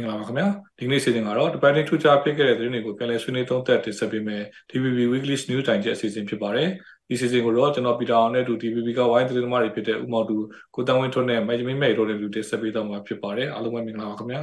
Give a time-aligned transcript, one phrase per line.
[0.00, 0.48] င်္ဂလာပါခင်ဗျာ
[0.78, 6.68] ဒီနေ့စီစဉ်ကတော့တပတ်တိုင်းထူးခြားဖြစ်ခဲ့တဲ့သတင်းတွေကိုပြန်လည်ဆွေးနွေးသုံးသပ်တင်ဆက်ပေးမယ် DVB Weekly News Time ရဲ့အစီအစဉ်ဖြစ်ပါတယ်
[7.08, 10.36] ဒီစီစဉ်ကိုတော့ကျွန်တော်ပီတာအောင်နဲ့တူ DVB ကဝိုင်းသတင်းသမားတွေဖြစ်တဲ့ဦးမောင်တူ
[10.74, 14.42] ကိုတန်းဝင်းထွန်းနဲ့မိုက်မင်းမဲ့တို့လည်းလူတင်ဆက်ပေးတော့မှာဖြစ်ပါတယ်အားလုံးပဲမင်္ဂလာပါခင်ဗျာ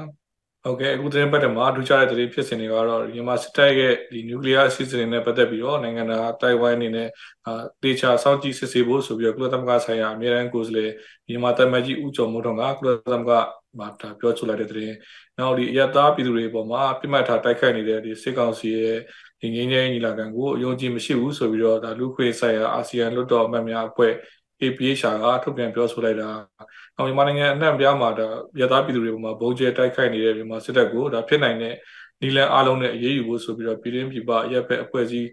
[0.68, 7.10] ဟုတ်ကဲ့အခုသတင်းပတ်တယ်မှာထူးခြားတဲ့သတင်းဖြစ်စဉ်တွေကတော့မြန်မာစစ်တပ်ရဲ့ဒီနျူကလ িয়ার အစီအစဉ်နဲ့ပတ်သက်ပြီးတော့နိုင်ငံသားတိုင်ဝမ်အနေနဲ့
[7.46, 10.92] အာတေချာစောင့်ကြည့်စစ်ဆေးဖို့ဆိုပြီးတော့ကုလသမဂ္ဂဆိုင်ရာအမြဲတမ်းကိုယ်စားလှယ်
[11.28, 13.44] မြန်မာတပ်မကြီးဦးကျော်မိုးထွန်းကကုလသမဂ္ဂ
[13.78, 14.96] မှာဒါပြောဆိုလိုက်တဲ့သတင်း
[15.38, 19.00] နောက်ဒီအရတားပြည်သူတွေပေါ်မှာပြစ်မှတ်ထားတိုက်ခိုက်နေတဲ့ဒီစစ်ကောင်စီရဲ့
[19.42, 24.14] ဒီငင်းငယ်ညီလာခံကိုအယုံကြည်မရှိဘူးဆိုပြီးတော့ဒါလူခွေဆိုင်ရာအာဆီယံလွတ်တော်အမတ်များအဖွဲ့
[24.62, 26.30] APHR ကထုတ်ပြန်ပြောဆိုလိုက်တာ။
[26.96, 28.28] နောက်မြန်မာနိုင်ငံအနှံ့ပြားမှာဒါ
[28.60, 31.74] ရသားပြည်သူတွေပေါ်မှာဘုံကျဲတိုက်ခိုက်နေတဲ့မြန်မာစစ်တပ်ကိုဒါဖြစ်နိုင်တဲ့
[32.22, 35.30] နီလန်အားလုံးနဲ့အရေးယူဖို့ဆိုပြီးတော့ပြည်တွင်းပြည်ပရပ်ဖက်အဖွဲ့အစည်း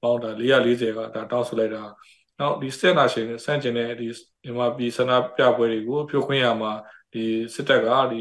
[0.00, 1.82] ပေါင်းဒါ440ကဒါတောင်းဆိုလိုက်တာ။
[2.38, 4.08] နောက်ဒီစစ်နာရှင်စန့်ကျင်တဲ့ဒီ
[4.42, 6.72] မြန်မာပြည်ဆန္ဒပြပွဲတွေကိုဖြိုခွင်းရမှာ
[7.12, 8.20] ဒီစစ်တပ်ကဒီ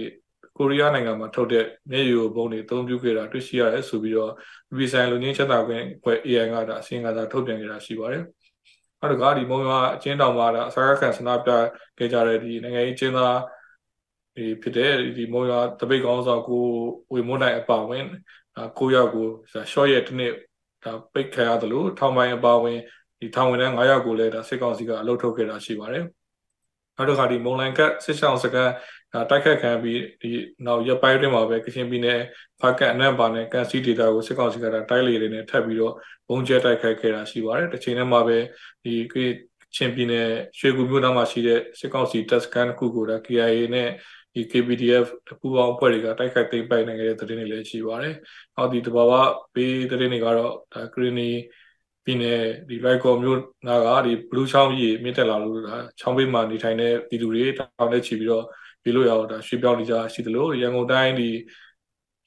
[0.57, 4.31] ကိုရီးယားနိုင်ငံမှာထုတ်တဲ့မျက်ရည်ဘုံတွေအသုံးပြုခဲ့တာတွေ့ရှိရတယ်ဆိုပြီးတော့
[4.77, 8.23] ပြည်ဆိုင်လူငင်းချက်တာခွင့်အဖွဲ့ AI ကဒါအစီရင်ခံစာထုတ်ပြန်ခဲ့တာရှိပါတယ်။
[9.05, 11.51] နောက်တစ်ခါဒီမုံရွာအချင်းတောင်မှာဒါအစာရခံဆန္ဒပြ
[11.97, 13.37] ခဲ့ကြတဲ့ဒီနိုင်ငံရေးချင်းသား
[14.35, 16.63] ဒီဖြစ်တဲ့ဒီမုံရွာတပိတ်ကောင်းဆောင်ကို
[17.13, 18.03] ဝေမွန်းနိုင်အပါဝင်
[18.79, 19.27] ကိုရောက်ကို
[19.71, 20.31] ရှော့ရဲ့တနေ့
[20.83, 22.77] ဒါပိတ်ခံရတယ်လို့ထောင်ပိုင်းအပါဝင်
[23.19, 26.03] ဒီထောင်ဝင်တဲ့9ယောက်ကိုလည်းဒါစစ်ကောင်စီကအလုပ်ထုတ်ခဲ့တာရှိပါတယ်။
[26.95, 28.69] နောက်တစ်ခါဒီမုံလိုင်ကတ်စစ်ဆောင်စကန်
[29.29, 30.29] တိုက်ခတ်ခံပြီးဒီ
[30.65, 32.19] နောက်ရပိုင်းတွင်မှာပဲကချင်ပြည်နယ်
[32.61, 35.93] ဖာကန်အနက်ပါနဲ့ကန်စီဒေတာကိုစစ်ကောင်စီကတိုက်လေတွေနဲ့ထပ်ပြီးတော့
[36.27, 38.37] ဘုံကျဲတိုက်ခိုက်ခဲ့တာရှိပါတယ်တစ်ချိန်တည်းမှာပဲ
[38.83, 38.93] ဒီ
[39.75, 43.89] ချင်းပြည်နယ်ရွှေကူမြို့နားမှာရှိတဲ့စစ်ကောင်စီတပ်စခန်းတစ်ခုကိုဒါ KIA နဲ့
[44.33, 45.07] ဒီ KPDF
[45.39, 48.15] ပူးပေါင်းအဖွဲ့တွေကတိုက်ခိုက်သိမ်းပိုက်နိုင်ခဲ့တဲ့သတင်းတွေလည်းရှိပါတယ်။
[48.55, 49.13] နောက်ဒီတဘာဝ
[49.53, 51.29] ပေးသတင်းတွေကတော့ဒါဂရနီ
[52.05, 58.45] ပြည်နယ်ဒီလိုက်ကော်မြို့နာကဒီဘလူးချောင်းကြီးမြင့်တက်လာလို့ဒါချောင်းဘေးမှာနေထိုင်တဲ့ပြည်သူတွေတောင်းနဲ့ချီပြီးတော့
[58.85, 61.29] ပြေလို့ရအောင်ဒါရွှေပြောင်းနေကြရှိသလိုရန်ကုန်တိုင်းဒီ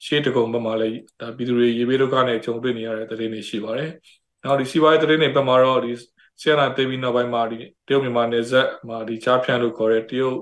[0.05, 3.89] ရှေ့တကုံဘက်မှာလည်းဒါပြည်သူတွေရေဘေးဒုက္ခနဲ့ကြုံတွေ့နေရတဲ့သတင်းတွေရှိပါတယ်။
[4.43, 5.91] နောက်ဒီစီးပွားရေးသတင်းတွေဘက်မှာတော့ဒီ
[6.41, 10.37] ဆီယနာတေဗီနောက်ပိုင်းမှာဒီတရုတ်မြန်မာနယ်စပ်မှာဒီချားဖြန့်လို့ခေါ်တဲ့တရုတ်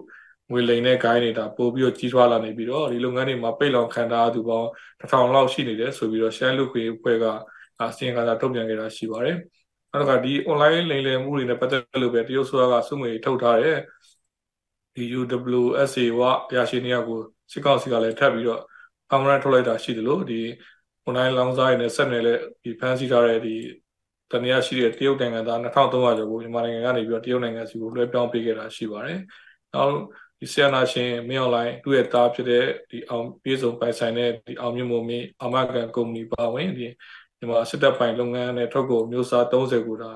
[0.51, 4.69] ငွေလိမ်တဲ့ဂိုင်းတွေဒါပို့ပြီးတော့ကြီးထွားလာနေပြီးတော့ဒီလုပ်ငန်းတွေမှာပိတ်လောင်ခံထားသူပေါင်း
[4.99, 7.25] တစ်ထောင်လောက်ရှိနေတယ်ဆိုပြီးတော့ရှမ်းလူခွေအဖွဲ့က
[7.81, 9.37] အစီရင်ခံစာထုတ်ပြန်ခဲ့တာရှိပါတယ်။
[9.91, 13.77] နောက်တစ်ခါဒီ online လိမ်လည်မှုတွေနဲ့ပတ်သက်လို့ပဲတရုတ်ဆိုကစုငွေထုတ်ထားတဲ့
[14.97, 16.21] ဒီ UWSA ဝ
[16.55, 17.19] ရရှိနေရကို
[17.51, 18.61] စစ်ကောင်စီကလည်းထပ်ပြီးတော့
[19.09, 20.41] permanent ထုတ်လိုက်တာရှိတယ်လို့ဒီ
[21.07, 23.55] online လောင်းစားရည်နဲ့ဆက်နယ်လက်ဒီဖန်ဆီးထားတဲ့ဒီ
[24.31, 29.19] တနည်းရှိတဲ့တရုတ်နိုင်ငံသား2300ကျော်ကိုမြန်မာနိုင်ငံကနေပြီးတော့တရုတ်နိုင်ငံစီကိုလွှဲပြောင်းပေးခဲ့တာရှိပါတယ်။
[29.73, 29.93] နောက်
[30.39, 36.87] ဒီဆီယနာရှင်မင်းအွန်လိုင်းသူ့ရဲ့သားဖြစ်တဲ့ဒီအောင်ပြေဆုံးပိုင်ဆိုင်တဲ့ဒီအောင်မြင့်မို့မင်းအမကန်ကုမ္ပဏီပါဝင်ဒီ
[37.37, 40.11] မြန်မာစစ်တပ်ပိုင်လုပ်ငန်းနဲ့ထုတ်ကုန်မျိုးစား30ကိုဒါ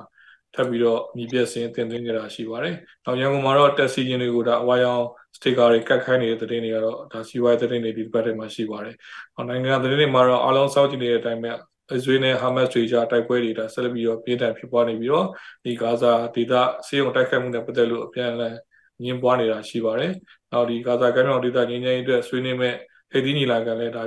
[0.56, 2.75] ထပ်ပြီးတော့မြည်ပြစင်းတင်သွင်းကြတာရှိပါတယ်။
[3.06, 5.03] နောက်ရန်ကုန်မှာတော့တက်စီဂျင်တွေကိုဒါအဝါရောင်
[5.35, 8.95] စတစ်ကာတွေကတ်ခိုင်းနေတဲ့သတင်းတွေကတော့ဒါစီဝိုင်းသတင်းတွေဒီဘက်ထဲမှာရှိပါတယ်။
[9.35, 11.51] နောက်နိုင်ငံသတင်းတွေမှာတော့အားလုံးစောင့်ကြည့်နေတဲ့အတိုင်းပဲ
[11.91, 15.28] အစ္စရေးနဲ့ဟာမတ်တွေကြားတိုက်ပွဲတွေဒါဆက်လက်ပြီးတော့ပြင်းထန်ဖြစ်ပွားနေပြီးတော့
[15.66, 16.53] ဒီဂါဇာဒေသ
[16.88, 18.56] စေယုံတိုက်ခိုက်မှုနဲ့ပတ်သက်လို့အပြန်အလှန်
[19.03, 20.11] ညှင်းပွားနေတာရှိပါတယ်။
[20.51, 22.75] နောက်ဒီဂါဇာကမ်းမြောင်ဒေသငြိမ်းချမ်းရေးအတွက်ဆွေးနွေးမဲ့
[23.11, 24.03] ဟေဒီနီလာကန်လည်းဒါ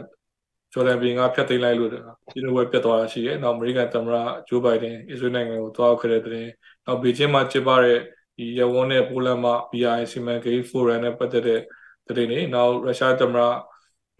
[0.74, 4.16] ဂျော်ဒန်ဘီကဖျက်သိမ်းလိုက်လို့ဒီလိုပဲပြတ်သွားတာရှိတယ်။နောက်အမေရိကန်သမ္မတ
[4.48, 6.46] ဂျိုးဘိုင်ဒန်အစ္စရေးနိုင်ငံကိုသွားခဲ့တဲ့တဲ့
[6.86, 7.98] နောက်ဘေကျင်းမှာကျင်းပတဲ့
[8.36, 11.60] ဒီရဝန်းနဲ့ပိုလန်မှာ BI စီမံကိန်းဖိုရမ်နဲ့ပတ်သက်တဲ့
[12.06, 13.42] တဲ့တွေနောက်ရုရှားသမ္မတ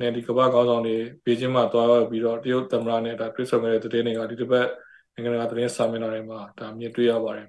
[0.01, 4.67] နဲ့ဒီကမ္ဘာခေါင်းဆောင်တွေဘေကျင်းမှာသွားပြီးတော့တရုတ်သမ္မတနဲ့ဒါတွေ့ဆုံခဲ့တဲ့တဲ့တွေကဒီတစ်ပတ်
[5.15, 7.49] နိုင်ငံတကာသတင်းစာမျက်နှာတွေမှာဒါမြင်တွေ့ရပါတယ်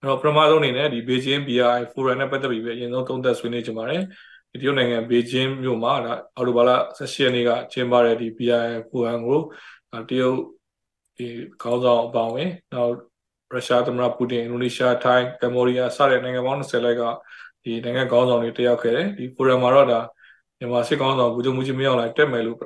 [0.00, 4.06] အဲ့တော့ပထမဆုံးအနေနဲ့ဒီဘေကျင်း BI ဖိုရမ်နဲ့ပတ်သက်ပြီးပဲအရင်ဆုံးသုံးသပ်ဆွေးနွေးကြပါတယ်ဒီ
[4.60, 9.40] တရုတ်နိုင်ငံဘေကျင်းမြို့မှာဒါအော်တိုဘာလ16ရက်နေ့ကကျင်းပတဲ့ဒီ BI ဖိုရမ်ကို
[10.08, 10.38] တရုတ်
[11.16, 11.26] ဒီ
[11.62, 12.92] ခေါင်းဆောင်အပါဝင်နောက်
[13.52, 17.02] ရုရှားသမ္မတပူတင်အင်ဒိုနီးရှားထိုင်းကမ္ဘောဒီးယားစတဲ့နိုင်ငံပေါင်း20လောက်က
[17.64, 20.00] ဒီနိုင်ငံခေါင်းဆောင်တွေတက်ရောက်ခဲ့တယ်ဒီဖိုရမ်မှာတော့ဒါ
[20.58, 22.58] မြန်မာစစ်ခေါင်းဆောင်ဘူဂျုံမူကြီးမရောက်လာတက်မယ်လို့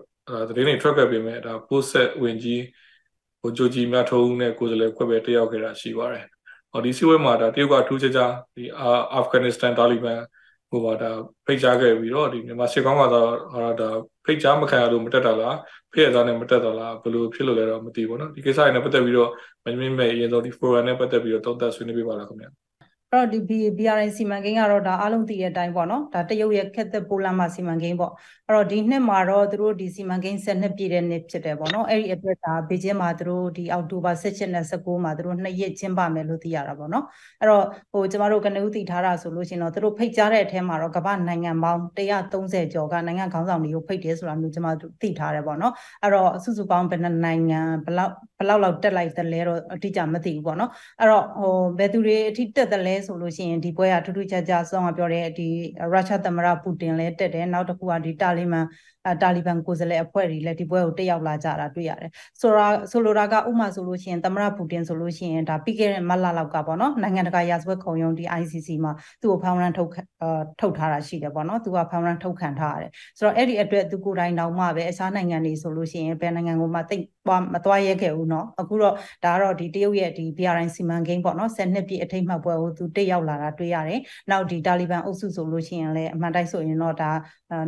[0.48, 2.62] သတင်းတွေထွက်ခဲ့ပေမဲ့ဒါပိုးဆက်ဝင်ကြီး
[3.40, 6.24] ဟိုဂျိုဂျီမြတ်ထုံးနဲ့ကိုယ်စားလှယ်ခွဲပဲတက်ရောက်ခဲ့တာရှိပါတယ်။
[6.70, 8.64] ဟောဒီစီဝဲမှာဒါတရုတ်ကထူးခြားခြားဒီ
[9.14, 10.20] အာဖဂန်နစ္စတန်တာလီဘန်
[10.69, 11.11] ဟိုပါဒါ
[11.45, 13.89] ဖိတ်ကြားခဲ့ပြီးတော့ဒီမြန်မာစစ်ကောင်းကတော့ဟာဒါ
[14.25, 15.55] ဖိတ်ကြားမခံရလို့မတက်တာလား
[15.91, 19.31] ဖိရသားနဲ့မတက်တာလားဘယ်လိုဖြစ်လို့လဲတော့မသိဘူးเนาะဒီကိစ္စတွေနဲ့ပတ်သက်ပြီးတော့
[19.65, 22.49] မင်းမင်းမဲ့အရင်ဆုံးဒီ forum နဲ့ပတ်သက်ပြီးတော့သုံးသပ်ဆွေးနွေးပေးပါလားခင်ဗျာ
[23.12, 23.38] အဲ့တော့ဒီ
[23.78, 28.12] BRI စီမံကိန်းကတော့ဒါအားလုံးသိတဲ့အတိုင်းပေါ့နော်ဒါတရုတ်ရဲ့ခက်သက်ပိုလန်မှာစီမံကိန်းပေါ့
[28.48, 37.04] အဲ့တော့ဒီနှစ်မှာတော့သူတို့ဒီစီမံကိန်းဆက်နှစ်ပြည့်တဲ့နှစ်ဖြစ်တယ်ပေါ့နော်အဲ့ဒီအတွက်ဒါဘေကျင်းမှာသူတို့ဒီအောက်တိုဘာ16နဲ့19မှာသူတို့နှစ်ရက်ကျင်းပမယ်လို့သိရတာပေါ့နော်
[37.40, 45.72] အဲ့တော့ဟိုကျမတို့ကနေဦးသိထားတာဆိုလို့ရှိရင်တော့သူတို့ဖိတ်ကြားတဲ့အထက်မှာတော့ကမ္ဘာနိုင်ငံပေါင်း130ကျော်ကနိုင်ငံခေါင်းဆောင်တွေကိုဖိတ်တယ်ဆိုတာမျိုးကျမတို့သိထားတယ်ပေါ့နော်
[46.02, 50.70] အဲ့တော့စုစုပေါင်းဘယ်နှနိုင်ငံဘယ်လောက်ဘယ်လောက်လောက်တက်လိုက်သလဲတော့အတိအကျမသိဘူးပေါ့နော်
[51.00, 55.48] အဲ့တော့ဟိုဘယ်သူတွေအထိတက်သလဲဆိုလို့ရှိရင်ဒီပွဲကထူးထူးခြားခြားဆုံးကပြောတဲ့ဒီ
[55.92, 58.66] ရုရှားသမ္မတပူတင်လည်းတက်တယ်နောက်တစ်ခုကဒီတာလီမန်
[59.21, 69.89] တာလီဘန်ကိုယ်စားလှယ်အဖွဲ့တွေလည်းဒီပွဲကိုတက်ရောက်လာကြတာတွေ့ရတယ်ဆိုတော့ဆိုလိုတာကဥမာဆိုလို့ရှိရင်သမ္မတပူတင်ဆိုလို့ရှိရင်ဒါပြီးခဲ့တဲ့မတ်လလောက်ကပေါ့နော်နိုင်ငံတကာရာဇဝတ်ခုံရုံးဒီ ICC မှာသူ့ကိုဖောင်းရန်ထုတ်
[70.61, 83.99] ထုတ်ထားတာရှိတယ်ပေါ့နော်သူကဖောင်းရန်ထုတ်ခံထားရတယ်ဆိုတော့အဲ့ဒီအတွက်သူကိုယ်တိုင်တောင်မှပဲအခြားနိုင်ငံတွေဆိုလို့ရှိရင်ဘယ်နိုင်ငံကိုမှတိတ်သွားမသွားရဲခဲ့ဘူးเนาะအခုတော့ဒါကတော့ဒီတရုတ်ရဲ့ဒီ BRI စီမံကိန်းပေါ့နော်10နှစ်ပြည့်အထိတ်မှတ်ပွဲကိုသူတက်ရောက်လာတာတွေ့ရတယ်
[84.31, 87.11] နောက်ဒီတာလီဘန်အုပ်စုဆိုလို့ရှိရင်လည်းအမှန်တိုင်းဆိုရင်တော့ဒါ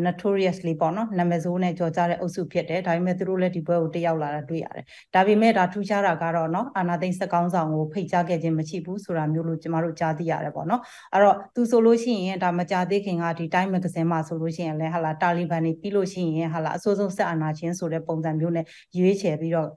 [0.05, 4.85] notoriously ပေါ့နော် နာမည်ဆိုးနဲ့ကြော်ကြားတဲ့အုပ်စုဖြစ်တယ်ဒါပေမဲ့သူတို့လည်းဒီပွဲကိုတက်ရောက်လာတာတွေ့ရတယ်
[5.15, 10.81] ဒါပေမဲ့ဒါထူးခြားတာကတော့เนาะအာနာသိန်းစကောင်းဆောင်ကိုဖိတ်ကြားခဲ့ခြင်းမရှိဘူးဆိုတာမျိုးလို့ကျမတို့ကြားသိရတယ်ပေါ့နော်
[11.13, 18.65] အဲ့တော့သူဆိုလို့ရှိရင်ဒါမကြသေးခင်ကဒီတိုင်းမဂဇင်းမှာဆိုလို့ရှိရင်လည်းဟာလာတာလီဘန်တွေပြီးလို့ရှိရင်ဟာလာအဆိုးဆုံးဆက်အာဏာရှင်ဆိုတဲ့ပုံစံမျိုးနဲ့
[18.97, 19.69] ရွေးချယ်ပြီးတော့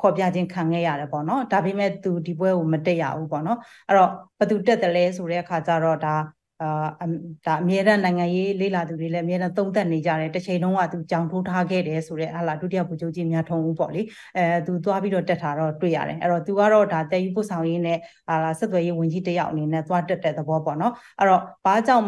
[0.00, 3.58] ဖော်ပြခြင်းခံခဲ့ရတယ်ပေါ့နော်ဒါပေမဲ့သူဒီပွဲကိုမတက်ရဘူးပေါ့နော်
[3.88, 6.14] အဲ့တော့ဘသူတက်တယ်လဲဆိုတဲ့အခါကျတော့ဒါ
[6.61, 6.69] အာ
[7.45, 14.01] ဒါအမြဲတမ်းနိုင်ငံရေးလေးလာသူတွေလည်းအမြဲတမ်းသုံးသပ်နေကြတယ်တစ်ချိန်လုံးကသူကြောင်ထိုးထားခဲ့တယ်ဆိုတော့ဟာလာဒုတိယဗိုလ်ချုပ်ကြီးမြတ်ထုံဦးပေါ့လေ
[14.37, 22.05] အဲသူသွားပြီးတော့တက်တာတော့တွေ့ရတယ်အဲ့တော့သူကတော့ဒါတဲယူပို့ဆောင်ရေးနဲ့ဟာလာဆက်သွယ်ရေးဝန်ကြီးတယောက်အနေနဲ့သွားတက်တဲ့သဘောပေါ့နော်အဲ့တော့ဘာကြောင့်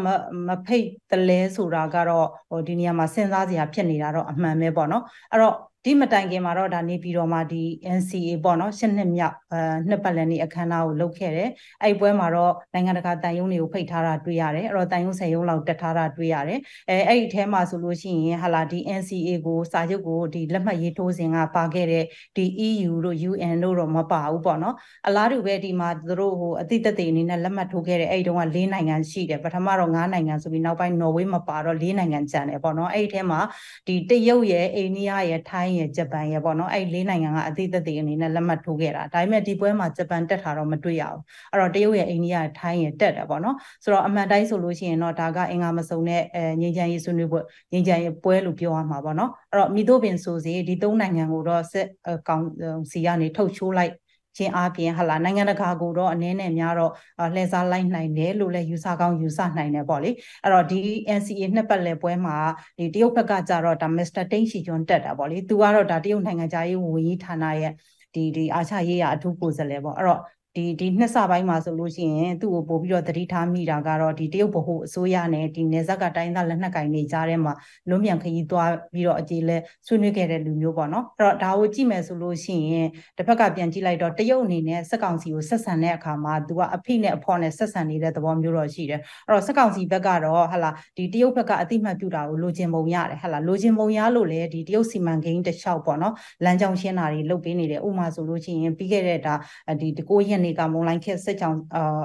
[0.47, 7.63] မဖိတ်တလဲဆိုတာကတော့ဟိုဒီနေရာမှာစဉ်းစားစရာဖြစ်နေတာတော့အမှန်ပဲပေါ့နော်အဲ့တော့ ဒီမတိုင်ခင်မှာတော့ဒါနေပြီးတော့မှဒီ
[7.97, 9.59] NCA ပေါ့နော်ရှစ်နှစ်မြောက်အဲ
[9.89, 11.49] နှစ်ပတ်လည်နေ့အခမ်းအနားကိုလုပ်ခဲ့တယ်။
[11.83, 16.59] အဲ့ပွဲမှာတော့နိုင်ငံတကာတန်ယုံတွေကိုဖိတ်ထားတာတွေ့ရတယ်။အဲ့တော့တန်ယုံဆယ်ယုံလောက်တက်ထားတာတွေ့ရတယ်။
[16.89, 22.05] အဲအဲ့ဒီအဲမှာဆိုလို့ရှိရင်ဟာလာဒီ NCA ကိုစာချုပ်ကိုဒီလက်မှတ်ရေးထိုးစဉ်ကပါခဲ့တဲ့
[22.35, 24.75] ဒီ EU တို့ UN တို့တော့မပါဘူးပေါ့နော်။
[25.07, 33.39] အလားတူပဲဒီမှာသူတို့ဟိုအတိတ်တည်းအနေနဲ့လက်မှတ်ထိုးခဲ့တဲ့အဲ့ဒီတုန်းက၄နိုင်ငံရှိတယ်။ပထမတော့၅နိုင်ငံဆိုပြီးနောက်ပိုင်းနော်ဝေးမပါတော့၄နိုင်ငံကျန်တယ်ပေါ့နော်။အဲ့ဒီအဲမှာ
[33.87, 41.21] ဒီတရုတ်ရဲ့အိန္ဒိယရဲ့ထိုင်းရဲ့ဂျပန်ရဲ့ပေါ့နော်အဲ့လေးနိုင်ငံကအသေးသက်သေးအနေနဲ့လက်မှတ်ထိုးခဲ့တာဒါပေမဲ့ဒီပွဲမှာဂျပန်တက်တာတော့မတွေ့ရဘူး
[41.51, 51.87] အဲ့တော့တရုတ်ရဲ့အိန္ဒိယထိုင်းရဲ့တက်တယ်ပေါ့နော်ဆိုတော့အမှန်တိုင်းဆိုလို့ရှိရင်တော့ဒါကအင်္ဂါမစုံတဲ့အဲငြိမ်းချမ်းရေးဆွေးနွေးပွဲငြိမ်းချမ်းရေးပွဲလို့ပြောရမှာပေါ့နော်အဲ့တော့မိတို့ပင်ဆိုစီဒီသုံးနိုင်ငံကိုတော့စစ်
[52.27, 52.43] ကောင်
[52.91, 53.93] စီကနေထုတ်ချိုးလိုက်
[54.39, 56.91] ခြင်းအပြင်ဟလာနိုင်ငံတကာကိုတော့အနည်းနဲ့များတော့
[57.33, 60.09] လှည့်စားလိုက်နိုင်တယ်လို့လည်းယူဆကောင်းယူဆနိုင်တယ်ပေါ့လေ
[60.43, 60.79] အဲ့တော့ဒီ
[61.17, 62.37] NCA နှစ်ပတ်လည်ပွဲမှာ
[62.77, 64.23] ဒီတရုတ်ဘက်ကကြတော့ဒါ Mr.
[64.31, 67.73] တိန့်ရှီကျွန်းတက်တာပေါ့လေသူကတော့ဒါတရုတ်နိုင်ငံသားရေးဝန်ကြီးဌာနရဲ့
[68.13, 70.21] ဒီဒီအာချရေးရအထူးကိုယ်စားလှယ်ပေါ့အဲ့တော့
[70.55, 77.53] ဒီဒီနှစ်စပိုင်းမှာဆိုလို့ရှိရင်သူ့ကိုပို့ပြီးတော့တတိထားမိတာကတော့ဒီတရုတ်ဗဟိုအစိုးရနဲ့ဒီနေဇက်ကတိုင်းသားလက်နက်ကင်တွေကြားထဲမှာ
[77.89, 79.57] လွန်မြန်ခရီးသွားပြီးတော့အခြေလဲ
[79.87, 82.87] ဆွေးနွေးခဲ့တဲ့လူမျိုးပေါ့နော်အဲ့တော့ဒါကိုကြည့်မယ်ဆိုလို့ရှိရင်
[83.17, 96.13] တစ်ဖက်ကပြန်ကြည့်လိုက်တော့တရုတ်အနေနဲ့စက်ကောင်စီကိုဆက်ဆံတဲ့အခါမှာသူကအဖိနဲ့အဖော်နဲ့ဆက်ဆံနေတဲ့သဘောမျိုးတော့ရှိတယ်အဲ့တော့စက်ကောင်စီဘက်ကတော့ဟာလာဒီတရုတ်ဘက်ကအတိမတ်ပြုတာကိုလိုချင်ပုံရတယ်ဟာလာလိုချင်ပုံရလို့လေဒီတရုတ်စီမံကိန်းတစ်လျှောက်ပေါ့နော်
[96.43, 99.33] လမ်းကြောင်းရှင်းတာတွေလုပ်ပေးနေတယ်ဥမာဆိုလို့ရှိရင်ပြီးခဲ့တဲ့ဒါ
[99.81, 102.03] ဒီတကိုးရက်နေကမုံလိုင်းခက်စစ်ကြောင်အာ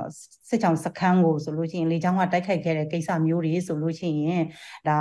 [0.48, 4.44] စစ်ကြောင်စခန်းကိုဆိုလို့ရှိရင်လေချောင်းကတိုက်ခိုက်ခဲ့တဲ့ကိစ္စမျိုးတွေဆိုလို့ရှိရင်
[4.88, 4.98] ဒါ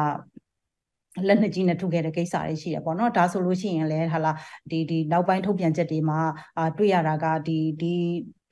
[1.27, 4.31] လက်နှစ်ကြီးနဲ့ထုတ်ခဲ့တဲ့ကိစ္စတွေရှိတယ်ပေါ့နော်ဒါဆိုလို့ရှိရင်လည်းဟာလာ
[4.71, 6.19] ဒီဒီနောက်ပိုင်းထုတ်ပြန်ချက်တွေမှာ
[6.57, 7.93] အာတွေ့ရတာကဒီဒီ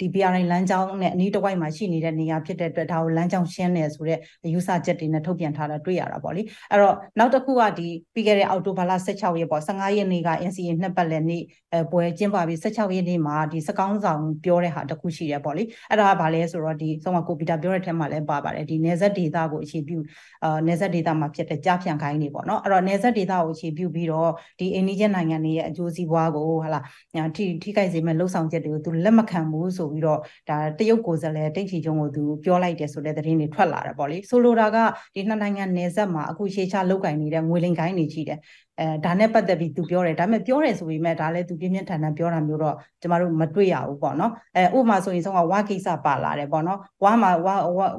[0.02, 4.20] ဒီ BRI လမ်းကြောင်းနဲ့အနီးတစ်ဝိုက်မှာရှိနေတဲ့နေရာဖြစ်တဲ့အတွက်ဒါကိုလမ်းကြောင်းရှင်းတယ်ဆိုတော့
[4.54, 11.44] ယူဆချက်တွေနဲ့ထုတ်ပြန်ထားတာတွေ့ရတာပေါ့လေအဲ့တော့နောက်တစ်ခုကဒီပြီးခဲ့တဲ့အောက်တိုဘာလ16ရက်ပေါ့15ရက်နေ့က NCA နှစ်ပတ်လည်နေ့
[11.74, 19.98] အဲပွဲကျင်းပပြီး16ရက်နေ့မှာဒီစကောင်းဆောင်ပြောတဲ့ဟာတစ်ခုရှိတယ်ပေါ့လေအဲ့ဒါကဘာလဲဆိုတော့ဒီဆုံးမကိုပီတာပြောတဲ့ထဲမှာလည်းပါပါတယ်ဒီနေဆက်ဒေတာကိုအခြေပြု
[20.44, 26.82] အာနေဆက်ဒေတာမှာဖြစ်တဲ့ကြားဖြန့်ခိုင်းနေပေါ့နော်အဲ့တော့နေဆက်ဒေတာကိုအခြေပြုပြီးတော့ဒီအိန္ဒိယနိုင်ငံတွေရဲ့အကျိုးစီးပွားကိုဟာလာ
[27.36, 30.20] ထိထိခိုက်စေမဲ့လှုပ်ဆောင်ချက်တွေကိုသူလက်မခံဘူးဆိုပြီးတော့
[30.50, 34.78] ဒါတရုတ်ကိုယ်စားလှယ်တိတ်ချီကျုံကိုသူပြောလိုက်တယ်ဆိုတဲ့သတင်းတွေထွက်လာတယ်ပေါ့လေဆိုလိုတာက
[35.16, 38.40] ဒီနှစ်နိုင်ငံနယ်စပ်မှာအခုရှေးချလောက်ကင်နေတဲ့ငွေလင်ကိုင်းတွေရှိတယ်
[38.82, 47.56] အဲဒါနဲ့ပတ်သက်ပြီးသူပြောတယ်ဒါပေမဲ့ပြောတယ်ဆိုပေမဲ့ဒါလည်းသူပြင်းပြင်းထန်ထန်ပြောတာမျိုးတော့ကျမတို့မတွေ့ရဘူးပေါ့နော်အဲဥပမာဆိုရင်ဆုံးကဝါကိစ္စပါလာတယ်ပေါ့နော်ဝါမှာဝါ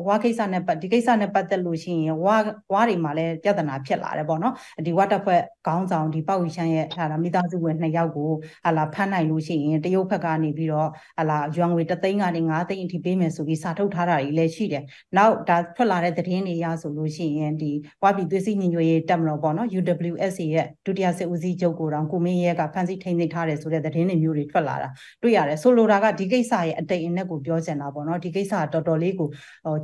[0.07, 2.37] ဝါကိစ္စနဲ့ပတ်ဒီကိစ္စနဲ့ပတ်သက်လို့ရှိရင်ဝါ
[2.73, 4.55] ဝါတွေမှာလည်းပြဿနာဖြစ်လာတယ်ပေါ့နော်
[4.87, 8.31] ဒီဝါတက်ဖွဲ့ခေါင်းဆောင်ဒီပေါ့ဝီချန်ရဲ့ဟာလာမိသားစုဝင်နှစ်ယောက်ကို
[8.65, 14.85] ဟာလာဖမ်းနိုင်လို့ရှိရင်တရုတ်ဘက်ကနေပြီးတော့ဟာလာရွာငွေတသိန်းကနေ9သိန်းအထိပေးမယ်ဆိုပြီးစာထုတ်ထားတာတွေလည်းရှိတယ်
[15.17, 17.73] နောက်ဒါထွက်လာတဲ့သတင်းတွေရဆိုလို့ရှိရင်ဒီ
[18.03, 24.89] ဝါပြည်သွေးစည်းညီညွတ်ရေးတက်မလို့ပေါ့နော် UWSA ရဲ့ဒုတိယစစ်ဦးစီးချုပ်ကိုတောင်ကိုမင်းရဲကဖမ်းဆီးထိန်းသိမ်းထားတယ်ဆိုတဲ့သတင်းတွေမျိုးတွေထွက်လာတာ
[25.23, 29.29] တွေ့ရတယ်ဆိုလိုတာကဒီကိစ္စရဲ့အတိတ်အနက်ကိုပြောချင်တာပေါ့နော်ဒီကိစ္စကတော်တော်လေးကို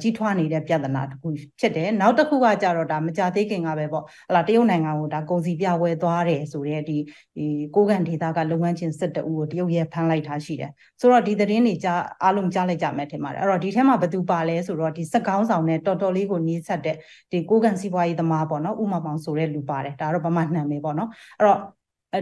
[0.00, 1.28] ကြီးထွားနေတဲ့ပြဿနာတစ်ခု
[1.60, 6.98] ဖြစ်တယ်နောက်တစ်ခုကကြတော့ဒါမကြသေးခင်ကပဲပေါ့ဟလာတရုတ်နိုင်ငံကိုဒါကုန်စည်ပြဝဲသွားတယ်ဆိုတဲ့ဒီ
[7.36, 16.96] ဒီကိုကန်ဒေတာကလုပ်ငန်းချင်းစစ်တအူကိုတရုတ်ရဲဖမ်းလိုက်တာရှိတယ်ဆိုတော့ဒီသတင်းတွေကြားအားလုံးကြားလိုက်ကြမယ်ထင်ပါတယ်အဲ့တော့ဒီထဲမှာဘသူပါလဲဆိုတော့ဒီစက်ကောင်းဆောင်နဲ့တော်တော်လေးကိုနီးစပ်တဲ့
[17.32, 21.60] ဒီကိုကန်စီးပွားရေးသမားပေါ့နော်ဥမာပေါင်ဆိုတဲ့လူပါတယ်ဒါတော့ဗမာနှံမယ်ပေါ့နော်အဲ့တော့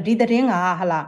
[0.07, 1.01] ဒီသတင်းကဟလာ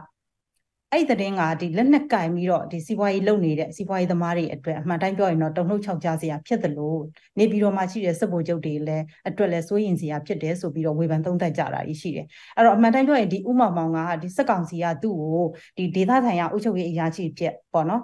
[0.93, 7.01] အဲ့ဒီတဲ့ကဒီလက်နက်ကင်ပြီးတော့ဒီစီးပွားရေးလုပ်နေတဲ့စီးပွားရေးသမားတွေအတွက်အမှန်တိုင်းပြောရင်တော့တုံ့နှုတ်ချောက်ကြစရာဖြစ်တယ်လို့
[7.39, 15.45] နေပြည်တော်မှာရှိတဲ့စစ်ဗိုလ်ချုပ်တွေလည်းအတွက်လည်းစိုးရင်စရာဖြစ်တယ်ဆိုပြီးတော့ဝေဖန်သုံးသပ်ကြတာရှိတယ်အဲ့တော့အမှန်တိုင်းပြောရင်ဒီဥမောင်မောင်ကဒီစစ်ကောင်စီကသူ့ကို
[15.77, 18.01] ဒီဒေသဆိုင်ရာအုပ်ချုပ်ရေးအရာရှိဖြစ်ပေါ့နော်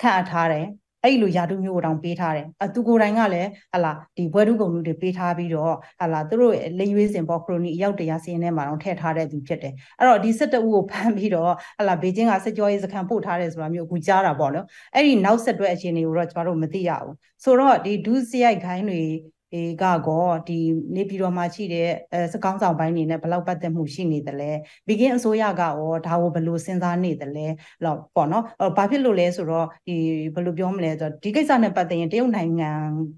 [0.00, 0.66] ခန့်အပ်ထားတယ်
[1.04, 19.02] အဲ့လိုယာတုမျိုးကိုတောင်ပေးထားတယ်အသူကိုယ်တိုင်ကလည်းဟလာဒီဘွဲတုကုံလူတွေပေးထားပြီးတော့ဟလာသူတို့လေရွေးစင်ပေါ့ခရိုနီအရောက်တရားစီရင်ထဲမှာတော့ထည့်ထားတဲ့သူဖြစ်တယ်အဲ့တော့ဒီစစ်တအုပ်ကိုဖမ်းပြီးတော့ဟလာဘေကျင်းကစစ်ကြောရေးစခန်းပို့ထားတယ်ဆိုတာမျိုးအခုကြားတာပေါ့နော်အဲ့ဒီနောက်ဆက်တွဲအခြေအနေကိုတော့ကျမတို့မသိရဘူးဆိုတော့ဒီဒုစရိုက်ခိုင်းတွေ
[19.54, 20.58] အေးကောဒီ
[20.96, 24.50] နေပြည်တော်မှာရှိတဲ့အဲစကောင်းဆောင်ပိုင်းနေနဲ့ဘယ်လောက်ပတ်သက်မှုရှိနေသလဲ
[24.88, 25.74] ဘီကင်းအစိုးရကရော
[26.06, 27.46] ဒါကိုဘယ်လိုစဉ်းစားနေသလဲ
[27.84, 28.44] တော့ပေါ့နော်
[28.76, 29.96] ဘာဖြစ်လို့လဲဆိုတော့ဒီ
[30.34, 32.70] ဘယ်လိုပြောမလဲဆိုတော့ဒီကိစ္စနဲ့ပတ်သက်ရင်တရုတ်နိုင်ငံ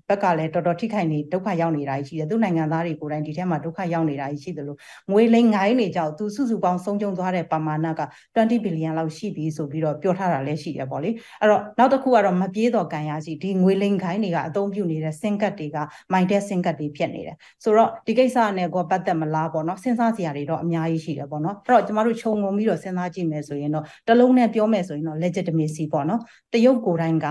[0.08, 4.78] ဘက်ကလည်းတော်တော်ထိခိုက်နေဒုက္ခရောက်နေတာရှိတယ်သူနိုင်ငံသားတွေကိုယ်တိုင်ဒီထဲမှာဒုက္ခရောက်နေတာရှိတယ်လို့
[5.12, 8.02] ငွေလိမ်ငိုင်းနေကြောက်သူစုစုပေါင်းဆုံးကျုံသွားတဲ့ပမာဏက
[8.36, 11.10] 20ဘီလီယံလောက်ရှိပြီဆိုပြီးတော့ပြောထားတာလည်းရှိတယ်ပေါ့လေ
[11.40, 15.78] အဲ့တော့နောက်တစ်ခုကတော့မပြေးတော့ကန်ရရှိဒီငွေလိမ်ခိုင်းတွေကအသုံးပြုနေတဲ့စင်ကတ်တွေက
[16.12, 26.20] မိုင်တဲ့စင်ကတ်တွေဖြစ်နေတယ်ဆိုတော့ဒီကိစ္စနဲ့ကိုပတ်သက်မလားပေါ့နော်စဉ်းစားစရာတွေတော့အများကြီးရှိတယ်ပေါ့နော်အဲ့တော့ကျမတို့ခြုံငုံပြီးတော့စဉ်းစားကြည့်မယ်ဆိုရင်တော့တလုံးနဲ့ပြောမယ်ဆိုရင်တော့ legitimacy ပေါ့နော်
[26.52, 27.28] တရုတ်ကိုယ်တိုင်က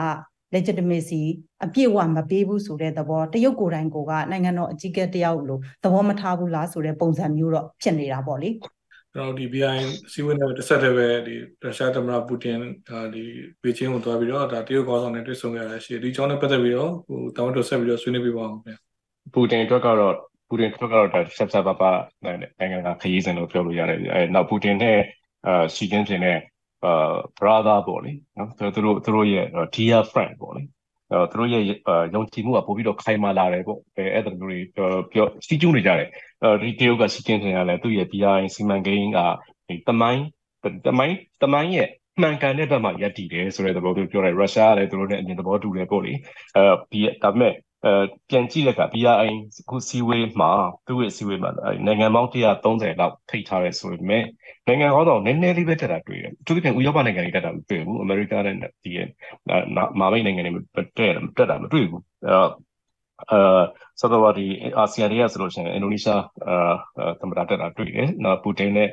[0.55, 1.21] legitimacy
[1.65, 8.49] အပြည့်အဝမပေးဘူးဆိုတဲ့သဘောတရုတ်ကိုယ်တိုင်ကိုကနိုင်ငံတော်အကြီးအကဲတယောက်လို့သဘောမထားဘူးလားဆိုတဲ့ပုံစံမျိုးတော့ဖြစ်နေတာပေါ့လေ
[9.13, 9.79] ကျွန်တော်ဒီ BI
[10.11, 12.59] စီးဝင်တဲ့တစ်ဆက်တည်းပဲဒီရုရှားသမ္မတပူတင်
[13.13, 13.23] ဒီ
[13.63, 18.77] ဘေကျင်းကိုတွားပြီးတော့ဒါတရုတ်ခေါင်းဆောင်နဲ့တွေ့ဆုံရတာရှိဒီကြောင်းနဲ့ပတ်သက်ပြီးတော့ဟိုတောင်းတဆက်ပြီးတော့ဆွေးနွေးပြပါအောင်ခင်ဗျာ
[19.33, 20.13] ပူတင်အတွက်ကတော့
[20.49, 21.91] ပူတင်အတွက်ကတော့ဒါဆက်ဆက်ပါပါ
[22.25, 24.99] နိုင်ငံကခရီးစဉ်လို့ပြောလို့ရတယ်အဲနောက်ပူတင်နဲ့
[25.47, 26.37] အာရှီကျင်းပြင်နဲ့
[26.85, 30.72] အာ brother ပေါ့လေနော်သူတို့သူတို့ရဲ့ dear friend ပေါ့လေအဲ
[31.31, 31.63] သူတို့ရဲ့
[32.15, 36.09] ယုံကြည်မှုကပို့ပြီးတော့ခိုင်မာလာတယ်ပေါ့အဲအဲ့ဒါမျိုးတွေပြောစီးကျူးနေကြတယ်
[36.43, 39.19] အဲဒီတရုတ်ကစီးကျင်းပြင်ရလဲသူ့ရဲ့ BRI စီမံကိန်းက
[39.67, 40.23] ဒီတမိုင်း
[40.85, 41.89] တမိုင်းတမိုင်းရဲ့
[42.21, 46.13] မှန်ကန်တဲ့ဘက်မှာယက်တည်တယ်ဆိုတဲ့သဘောမျိုးပြောတယ်ရုရှားကလည်းသူတို့နဲ့အမြင်သဘောတူတယ်ပေါ့လေ
[46.55, 47.53] အဲဒီဒါပေမဲ့
[47.85, 49.31] အဲပြန်ကြည့်တဲ့အခါ BRI
[49.69, 50.51] ခုစီဝေးမှာ
[50.87, 51.51] သူ့ရဲ့စီဝေးမှာ
[51.85, 54.23] နိုင်ငံပေါင်း130လောက်ထိတ်ထားရဲဆိုပေမဲ့
[54.67, 58.91] နိုင်ငံကောင်းတော့နည်းနည်းလေးပဲတက်တာတွေ့တယ်။သူတို့ပြန်ဥရောပနိုင်ငံတွေတက်တာမတွေ့ဘူး။အမေရိကနဲ့ဒီ
[59.99, 60.87] မာမိတ်နိုင်ငံတွေတက်
[61.37, 62.49] တက်တာမတွေ့ဘူး။အဲတော့
[63.31, 63.39] အဲ
[63.99, 64.45] ဆိုတော့ဒီ
[64.77, 68.87] အာဆီယံတွေကဆိုလို့ရှိရင်အင်ဒိုနီးရှားအာသမ္မတတက်တာတွေ့တယ်။နော်ပူတင်နဲ့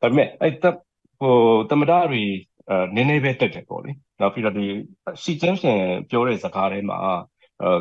[0.00, 0.52] ဒါပေမဲ့အဲ့
[1.20, 1.34] ဟို
[1.70, 2.22] သမ္မတတွေ
[2.68, 4.66] အဲနည်းနည်းပဲတက်တယ်ပေါ့လေ။နောက်ပြီးတော့ဒီ
[5.22, 5.78] စီကျန်းရှင်
[6.10, 7.31] ပြောတဲ့စကားထဲမှာအဲ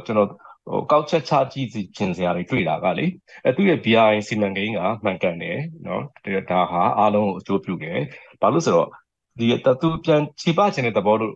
[0.05, 0.29] ကျွန်တော်
[0.69, 3.05] ဟိုကောက်ချက်ချကြည့်စီခြင်းစရာတွေတွေ့တာကလေ
[3.45, 6.03] အဲသူ့ရဲ့ BRI စီမံကိန်းကမှန်ကန်တယ်နော်
[6.51, 7.99] ဒါဟာအားလုံးကိုအကျိုးပြုတယ်
[8.41, 8.89] ဘာလို့ဆိုတော့
[9.39, 9.45] ဒီ
[9.81, 11.33] သူပြန်ခြေပခြင်းတဲ့သဘောလို့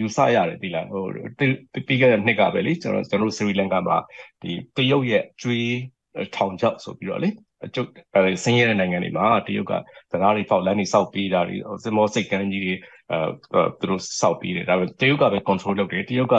[0.00, 1.04] ယူဆရတယ်ဒီလားဟို
[1.86, 3.96] ပြီးခဲ့တဲ့နှစ်ကပဲလေကျွန်တော်ကျွန်တော်စရီလန်ကာမှာ
[4.42, 5.68] ဒီတရုတ်ရဲ့ကျွေး
[6.36, 7.30] ထောင်ချောက်ဆိုပြီးတော့လေ
[7.66, 9.72] အကျုပ်အဲဆင်းရဲတဲ့နိုင်ငံတွေမှာတရုတ်က
[10.12, 12.74] စကားတွေဖောက်လမ်းတွေစောက်ပေးတာတွေစမောစိတ်ကမ်းကြီးတွေ
[13.12, 13.18] အဲ
[13.80, 16.34] သူတို့စောက်ပေးတယ်ဒါပေမဲ့တရုတ်ကပဲ control လုပ်တယ်တရုတ်က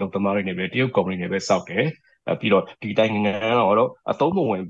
[0.00, 1.86] လုံသမားတွေနေပဲတရုတ် company တွေပဲစောက်တယ်
[2.40, 4.64] ပြီးတော့ဒီတိုင်းငံကတော့အသုံးမဝင်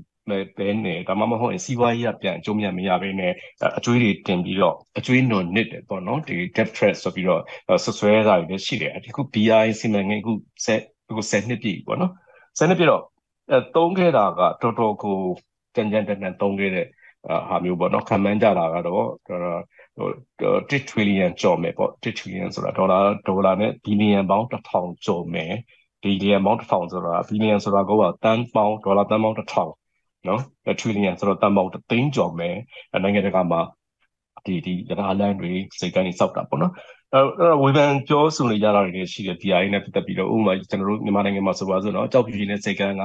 [0.57, 3.33] ပဲနေဒါမှမဟုတ်ရင်စီးပွားရေးကပြန်အကျိုးမြတ်မရဘဲနဲ့
[3.77, 7.41] အကျွေးတွေတင်ပြီးတော့အကျွေးနုံနစ်တယ်ပေါ့နော်ဒီ debt threat ဆိုပြီးတော့
[7.83, 10.33] ဆွဆွဲတာတွေလည်းရှိတယ်အခု BI စီမံကိန်းအခု
[10.65, 12.11] ဆက်အခု10နှစ်ပြည့်ပေါ့နော်
[12.57, 13.03] 10နှစ်ပြည့်တော့
[13.51, 15.17] အဲသုံးခဲ့တာကတော်တော်ကို
[15.75, 16.85] ကြံကြံတန်တန်သုံးခဲ့တဲ့
[17.49, 19.05] ဟာမျိုးပေါ့နော်ခံမှန်းကြတာကတော့ဟို
[19.99, 25.53] 1 trillion ကျော်မယ်ပေါ့1 trillion ဆိုတာဒေါ်လာဒေါ်လာနဲ့ဘီလီယံပေါင်း1000ကျော်မယ်
[26.03, 27.91] ဘီလီယံပေါင်း1000ဆိုတာဘီလီယံဆိုတာက
[28.23, 29.69] တန်းပေါင်းဒေါ်လာတန်းပေါင်း1000
[30.27, 30.41] နော်
[30.81, 32.55] trillion ဆိုတော့တန်ပေါင်းသိန်းကျော်မယ်
[33.03, 33.61] နိုင်ငံတကာမှာ
[34.45, 36.73] ဒီဒီရထားလမ်းတွေစိတ်ကနေစောက်တာပေါ့နော်
[37.15, 37.21] အဲ
[37.61, 43.03] ဝေဖန်ပြောဆိုနေကြတာတွေရှိတယ် BI နဲ့ပတ်သက်ပြီးတော့ဥပမာကျွန်တော်တို့မြန်မာနိုင်ငံမှာဆိုပါစို့နော်ကြောက်ဖြူကြီးနဲ့စိတ်ကန်းက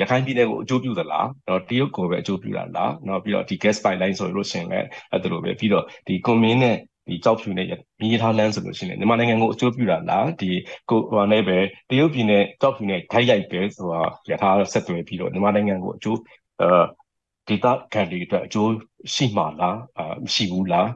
[0.00, 6.76] ရခိုင်ပြည်နယ်ကိုအကျိုးပြုသလားတော့တရုတ်ကိုပဲအကျိုးပြုတာလားနော်ပြီးတော့ဒီ gas pipeline ဆိုလို့ရှိရင်လည်းအဲ့ဒါလိုပဲပြီးတော့ဒီကွန်မင်းနဲ့
[7.08, 7.66] ဒီကြောက်ဖြူနဲ့
[8.00, 10.50] မြည်ထားလမ်းဆိုလို့ရှိရင်မြန်မာနိုင်ငံကိုအကျိုးပြုတာလားဒီ
[10.90, 11.58] ကိုဟိုနဲ့ပဲ
[11.90, 16.18] တရုတ်ပြည်နဲ့ကြောက်ဖြူနဲ့ထိုက်ရိုက်ပဲဆိုတာရထားဆက်သွယ်ပြီးတော့မြန်မာနိုင်ငံကိုအကျိုး
[16.60, 16.68] အဲ
[17.48, 18.70] ဒေတာခံတွေအတွက်အကျိုး
[19.14, 20.88] ရှိမှာလားအာမရှိဘူးလား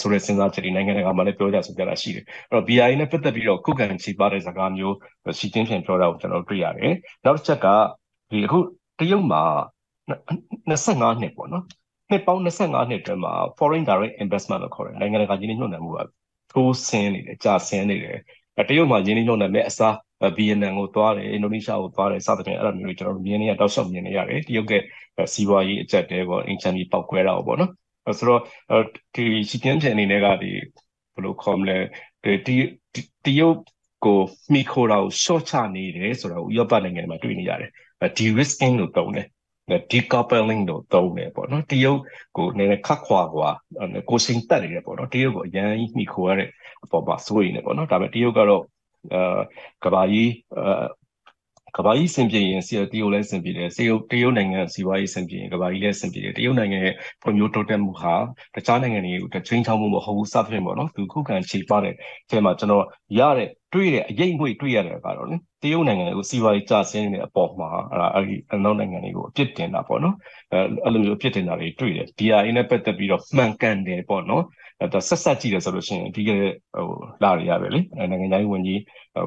[0.00, 4.96] ဆိုတဲ့စဉ်းစားချက်တွေနိုင်ငံတကာမှာလည်းပြောကြဆိုကြတာရှိတယ်အဲ့တော့ BI နဲ့ပတ်သက်ပြီးတော့ခုခံချီပါတဲ့စကားမျိုး
[5.38, 6.94] စီချင်းဖြန်ပြောတာကိုကျွန်တော်တွေ့ရတယ်
[7.24, 7.66] နောက်တစ်ချက်က
[8.30, 8.58] ဒီအခု
[8.98, 9.42] တရုတ်မှာ
[10.68, 11.64] 25နှစ်ပေါ့နော်
[12.10, 15.98] နှစ်ပေါင်း25နှစ်အတွင်းမှာ foreign direct investment လို့ခေါ်တယ်နိုင်ငံတကာရင်းနှီးမြှုပ်နှံမှုက
[16.52, 18.18] ထိုးဆင်းနေတယ်ကြာဆင်းနေတယ်
[18.68, 19.94] တရုတ်မှာရင်းနှီးမြှုပ်နှံမဲ့အစား
[20.36, 24.72] ဗီယက်နမ်ကိုသွားတယ်အင်ဒိုနီးရှားကိုသွားတယ်စသဖြင့်အဲ့လိုမျိုးတွေကျွန်တော်တို့မြင်နေရတောက်လျှောက်မြင်နေရတယ်တရုတ်က
[25.32, 27.70] စီးပွားရေးအကျက်တဲပေါ့အင်ချန်ကြီးပောက်ကွဲတာပေါ့နော်
[28.18, 28.40] ဆိုတော့
[29.14, 30.50] ဒီစီကင်းပြန်အနေနဲ့ကဒီ
[31.14, 31.76] ဘယ်လိုခေါ်မလဲ
[32.46, 32.54] ဒီ
[33.24, 33.56] တရုတ်
[34.04, 34.20] ကို
[34.54, 37.70] မိခိုတာကို short ချနေတယ်ဆိုတော့ဥရောပနိုင်ငံတွေမှာတွေ့နေရတယ်
[38.18, 39.26] de risking လို့တုံးတယ်
[39.90, 42.00] decoupling လို့သုံးတယ်ပေါ့နော်တရုတ်
[42.36, 43.48] ကိုနည်းနည်းခတ်ခွာခွာ
[44.10, 46.48] ကိုစိန်တက်နေတယ်ပေါ့နော်တရုတ်ကိုအရန်မိခိုရတဲ့
[46.84, 48.71] အပေါ်မှာစိုးရိမ်နေပေါ့နော်ဒါပေမဲ့တရုတ်ကတော့အာ
[49.84, 50.86] ကဘာကြီးအာ
[51.76, 58.14] ကဘာကြီးစင်ပြေရင်စီတရုတ်လည်းစင်ပြေတယ်စီရုပ်တရုတ်နိုင်ငံစီဝါရေးစင်ပြေရင်ကဘာကြီးလည်းစင်ပြေတယ်တရုတ်နိုင်ငံရဲ့ဖွံ့ဖြိုးတိုးတက်မှုဟာ
[58.54, 61.94] တခြားနိုင်ငံတွေကိုချင်းချောင်းမှုမဟုတ်ဘူးစသဖြင့်ပေါ့နော်သူခုခံခြေပါတဲ့
[62.28, 62.84] အဲမှာကျွန်တော်
[63.18, 67.68] ရတဲ့တွေ့တဲ့အရေးအငွေ့တွေ့ရတဲ့ကတော့လေတရုတ်နိုင်ငံကိုစီဝါရေးကျဆင်းနေတဲ့အပေါ်မှာ
[68.14, 70.14] အဲ့ဒီအနောက်နိုင်ငံတွေကိုအပြစ်တင်တာပေါ့နော်
[70.52, 74.44] အဲအဲ့လိုမျိုးအပြစ်တင်တာတွေတွေ့တယ် DRA နဲ့ပတ်သက်ပြီးတော့မှန်ကန်တယ်ပေါ့နော်
[74.92, 76.30] ဒါဆက်ဆက်ကြည့်တယ်ဆိုလို့ရှိရင်ဒီက
[76.74, 76.86] ဟို
[77.22, 78.80] လာရရပဲလေနိုင်ငံခြားရေးဝန်ကြီး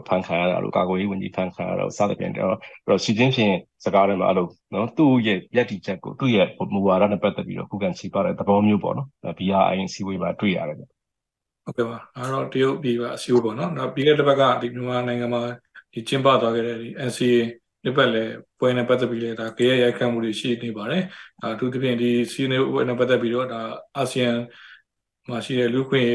[0.08, 9.08] ဖန်ခံရတာလို့ကာကွယ်ရေးဝန်ကြီးဖန်ခံရတာလို့စသဖြင့်တော့အဲ့တော့စီချင်းဖြင့်စကားထဲမှာအဲ့လိုနော်သူ့ရဲ့ယက်တီချက်ကိုသူ့ရဲ့မူဝါဒနဲ့ပတ်သက်ပြီးတော့ခုခံချီပါတဲ့သဘောမျိုးပေါ့နော်
[9.38, 10.84] BRIN စီဝေးမှာတွေ့ရတယ်ဟု
[11.72, 15.42] တ်ကဲ့ပါအဲ့တော့တရုတ်ပြည်ကအစီအဝေးပေါ့နော်နောက်ပြီးတဲ့တစ်ပတ်ကဒီမြန်မာနိုင်ငံမှာ
[15.94, 17.40] ဒီကျင်းပသွားခဲ့တဲ့ဒီ NCA
[17.84, 21.04] ဒီဘက်လည်းပွဲနဲ့ပတ်သက်ပြီးလည်းဒါကြရရိုက်ခတ်မှုတွေရှိနေပါတယ်
[21.44, 23.62] အထူးသဖြင့်ဒီစီနေပွဲနဲ့ပတ်သက်ပြီးတော့ဒါ
[23.98, 24.32] အာဆီယံ
[25.30, 26.12] မှာရှိတဲ့လူခွင့်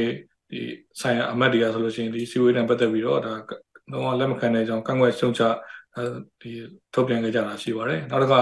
[0.50, 0.60] ဒီ
[1.00, 3.32] ဆိုင်ရာအမတ်တွေကဆိုလို့ရှိရင်ဒီစီဝေးနဲ့ပတ်သက်ပြီးတော့ဒါ
[3.92, 5.42] တော့လက်မခံတဲ့အကြောင်းကန့်ကွက်ရှုံချ
[6.40, 6.50] ဒီ
[6.94, 8.40] ထုတ်ပြန်ခဲ့ကြတာရှိပါတယ်နောက်တစ်ခါ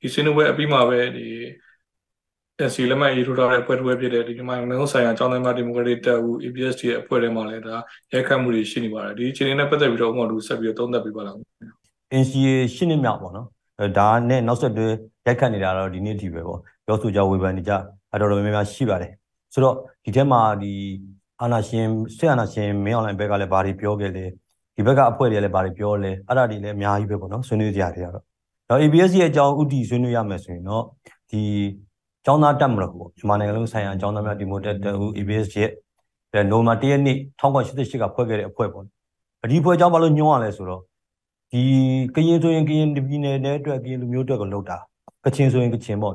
[0.00, 1.26] ဒီစီနေပွဲအပြီးမှာပဲဒီ
[2.68, 7.76] NC လက်မှတ်ရေးထိုးထားတဲ့အဖွဲ့တစ်ဖွဲ့ဖြစ်တဲ့ဒီမြန်မာနိုင်ငံဆိုင်ရာကျောင်းသားများဒီမိုကရေစီတပ်ဦး APST ရဲ့အဖွဲ့ထဲမှာလည်းဒါ
[8.12, 11.36] ရိုက်ခတ်မှုတွေရှိနေပါတယ်ဒီအခြေအနေနဲ့ပတ်သက်ပြီးတော့ဥပမာတို့ဆက်ပြီးတော့သုံးသပ်ပြပါလား
[12.22, 13.46] NCA ရှင်းနှစ်မြောက်ပေါ့နော်
[13.98, 14.88] ဒါနဲ့နောက်ဆက်တွဲ
[15.26, 17.72] ရိုက်ခတ်နေတာတော့ဒီနေ့ဒီပဲပေါ့ပြောဆိုကြဝေဖန်နေကြ
[18.12, 19.12] အတော်တော်များများရှိပါတယ်
[19.52, 20.72] ဆိုတော့ဒီထဲမှာဒီ
[21.40, 24.24] အာနာရှင်ဆက်အာနာရှင်မင်းအွန်လိုင်းဘက်ကလည်းဘာတွေပြောခဲ့လဲ
[24.76, 28.24] ဒီဘက်ကအဖွဲ့တွေလည်းဘာတွေပြောလဲအဲ့ဒါတွေလည်းအများကြီးပဲပေါ့နော်ဆွေးနွေးကြရတယ်ကတော့
[28.68, 30.84] တော့ ABS ရဲ့အကြောင်းဥတီဆွေးနွေးရမယ်ဆိုရင်တော့
[31.30, 31.40] ဒီ
[32.24, 35.70] ကျောင်းသားတက်မလို့ပေါ့မြန်မာနိုင်ငံလုံးဆိုင်ရာကျောင်းသားများဒီမိုတက်တူ ABS ရဲ့
[36.50, 38.84] နိုမာတရက်နေ့1988ကဖွဲ့ခဲ့တဲ့အဖွဲ့ပေါ့
[39.50, 40.82] ဒီအဖွဲ့အကြောင်းဘာလို့ညွှန်းရလဲဆိုတော့
[41.52, 41.62] ဒီ
[42.14, 44.78] ကရင်ဆိုရင်ကရင်ပြည်နယ်နဲ့အတွက်ကရင်လူမျိုးအတွက်ကလောက်တာ
[45.24, 46.14] ကချင်ဆိုရင်ကချင်ပေါ့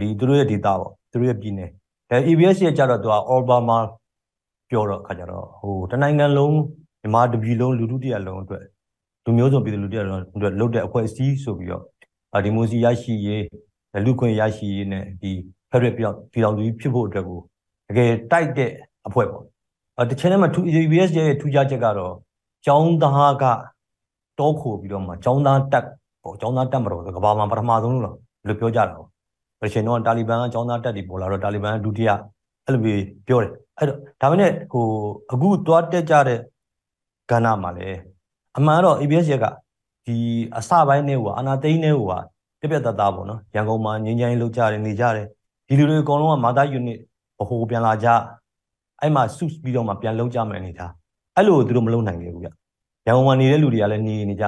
[0.00, 1.70] ဒီသူတို့ရဲ့ဒေတာပေါ့သူတို့ရဲ့ပြည်နယ်
[2.12, 3.78] အဲ ABS ရဲ့ကြတော့သူက Obama
[4.70, 6.54] ပြောတော့ခါကြတော့ဟိုတနိုင်ငံလုံး
[7.00, 8.64] မြန်မာတပြည်လုံးလူထုတရားလုံးအတွက်
[9.24, 11.82] လူမျိုးစုံပြည်သူလူတရားလုံးအတွက်လုပ်တဲ့အဖွဲ့အစည်းဆိုပြီးတော့
[12.44, 13.44] ဒီမိုစီရရှိရေး
[14.04, 15.32] လူခွင့်ရရှိရေးနဲ့ဒီ
[15.70, 17.40] ဖက်ဒရယ်ပြည်ပြည်တော်စုဖြစ်ဖို့အတွက်ကို
[17.88, 18.70] တကယ်တိုက်တဲ့
[19.06, 19.44] အဖွဲ့ပေါ့
[19.98, 20.48] အဲတချင်ထဲမှာ
[20.80, 22.14] ABS ရဲ့ထူးခြားချက်ကတော့
[22.66, 23.44] ကျောင်းသားက
[24.38, 25.86] တောခိုပြီးတော့မှကျောင်းသားတက်
[26.22, 29.11] ပေါ့ကျောင်းသားတက်မတော်ကဘာမှပထမဆုံးလို့လို့ပြောကြတာပေါ့
[29.62, 32.10] ဘယ်ရှင်တော့တာလီဘန်ကကျောင်းသားတက်တွေပေါ်လာတော့တာလီဘန်ကဒုတိယ
[32.64, 32.80] အဲ့လို
[33.26, 34.84] ပြောတယ်အဲ့တော့ဒါပေမဲ့ဟို
[35.32, 36.38] အခုသွားတက်ကြတဲ့
[37.30, 37.88] ကဏ္ဍမှာလေ
[38.58, 39.46] အမှန်တော့ ABS ရက်က
[40.06, 40.16] ဒီ
[40.58, 42.14] အစပိုင်းနဲ့ဟိုအာနာသိန်းနဲ့ဟိုက
[42.60, 45.26] ပြပြတသားပေါ့နော်ရန်ကုန်မှာငင်းချိုင်းလောက်ကြတယ်နေကြတယ်
[45.68, 46.98] ဒီလူတွေအကုန်လုံးကမာသား unit
[47.38, 48.08] ဘဟိုပြန်လာကြ
[49.00, 50.92] အဲ့မှာစုပြီးတော့မှပြန်လောက်ကြမယ်အနေထား
[51.36, 52.48] အဲ့လိုသူတို့မလုပ်နိုင်ဘူးဗျ
[53.06, 54.44] ရန်ကုန်မှာနေတဲ့လူတွေကလည်းနေနေကြ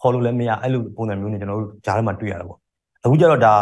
[0.00, 2.58] ခေါ်လို့လည်းမရအဲ့လိုပုံစံမျိုးနဲ့ကျွန်တော်တို့ဂျားထဲမှာတွေ့ရတာပေါ့
[3.04, 3.54] အခုကျတော့ဒါ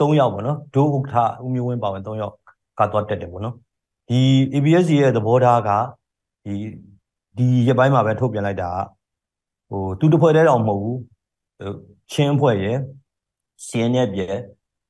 [0.00, 2.34] ၃ယောက်ပေါ့နော်ဒိုးဥက္ကဋ္ဌဦးမျိုးဝင်းပါဝင်၃ယောက်
[2.78, 3.54] ကတော့တက်တယ်ပေါ့နော်
[4.08, 4.20] ဒီ
[4.54, 5.70] ABS ရဲ့သဘောထားက
[6.44, 6.54] ဒီ
[7.36, 8.70] ဒီရပိုင်းမှာပဲထုတ်ပြန်လိုက်တာ
[9.70, 10.98] ဟိုသူတစ်ဖွဲ့တည်းတော့မဟုတ်ဘူး
[12.12, 12.76] ချင်းဖွဲ့ရဲ့
[13.66, 14.36] CNF ရဲ့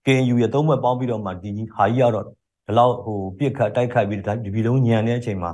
[0.05, 5.51] KNU ရဲ့သုံးဘက်ပေါင်းပြီးတော့မှဒီဟာကြီးကတော့ဒီလောက်ဟိုပြစ်ခတ်တိုက်ခိုက်ပြီးဒီပြည်လုံးညံတဲ့အချိန်မှာ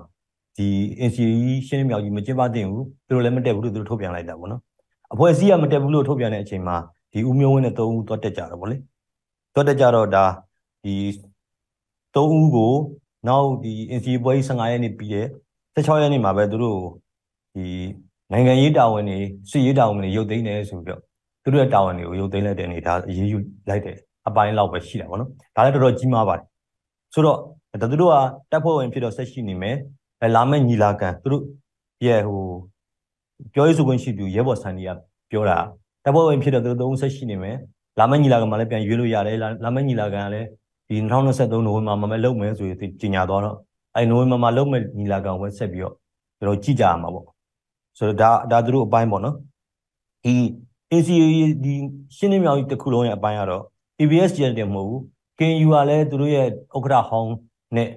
[0.56, 0.68] ဒီ
[1.08, 4.60] NCE ရှင်းမြောက်ကြီးမကျင်းပသင့်ဘူးသူတို့လည်းမတက်ဘူးလို့သူတို့ထုတ်ပြန်လိုက်တာပေါ့နော်
[5.12, 6.76] အဖွဲ့အစည်းကမတက်ဘူးလို့ထုတ်ပြန်တဲ့အချိန်မှာ
[7.12, 8.76] ဒီဦးမျိုးဝင်းနဲ့သုံးဦးသွားတက်ကြတော့ဗောလေ
[9.54, 10.24] သွားတက်ကြတော့ဒါ
[10.84, 10.94] ဒီ
[12.14, 12.74] သုံးဦးကို
[13.28, 15.26] နောက်ဒီ NCE ပွဲကြီး15ရက်နေ့ပြီးတဲ့
[15.76, 16.80] 16ရက်နေ့မှာပဲသူတို့
[17.54, 17.66] ဒီ
[18.32, 19.18] နိုင်ငံရေးတာဝန်တွေ
[19.50, 21.00] စစ်ရေးတာဝန်တွေရုပ်သိမ်းတယ်ဆိုပြီးတော့
[21.42, 23.38] သူတို့ရဲ့တာဝန်တွေကိုရုပ်သိမ်းလိုက်တဲ့အနေထားအရေးယူ
[23.68, 23.96] လိုက်တဲ့
[24.28, 26.44] အပိုင်းလောက်ပဲရှိတာပေါ့နော်ဒါလည်းတော်တော်ကြီးမားပါတယ်
[27.14, 27.38] ဆိုတော့
[27.92, 28.16] သူတို့က
[28.50, 29.76] တပ်ဖွဲ့ဝင်ဖြစ်တော့ဆက်ရှိနေမယ်
[30.22, 31.42] အဲလာမယ့်ညီလာခံသူတို့
[32.06, 32.42] ရဲ့ဟို
[33.54, 34.90] ပြောရေးဆိုခွင့်ရှိသူရဲဘော်ဆန်ဒီက
[35.30, 35.58] ပြောတာ
[36.04, 37.56] တပ်ဖွဲ့ဝင်ဖြစ်တော့သူတို့သုံးဆက်ရှိနေမယ်
[37.98, 40.48] လာမယ့်ညီလာခံမှာလည်းပြန်ရွေးလို့ရတယ်လာမယ့်ညီလာခံကလည်း
[40.88, 43.56] ဒီ2023နိုဝင်ဘာမှာပဲလုပ်မယ်ဆိုပြီးကြီးညာသွားတော့
[43.96, 45.94] အဲနိုဝင်ဘာမှာလုပ်မယ့်ညီလာခံဝက်ဆက်ပြီးတော့
[46.38, 47.26] ကျွန်တော်ကြည့်ကြရမှာပေါ့
[47.98, 49.36] ဆိုတော့ဒါဒါသူတို့အပိုင်းပေါ့နော်
[50.24, 50.34] ဒီ
[50.92, 51.26] ACA
[51.64, 51.74] ဒီ
[52.16, 53.62] ရှင်းနေမြောက်ကြီးတစ်ခုလုံးရဲ့အပိုင်းကတော့
[54.00, 55.00] ABS ကျတဲ့မဟုတ်ဘူး
[55.38, 57.32] KNU ကလည်းသူတို့ရဲ့ဥက္ကဋ္ဌဟောင်း
[57.76, 57.88] နဲ့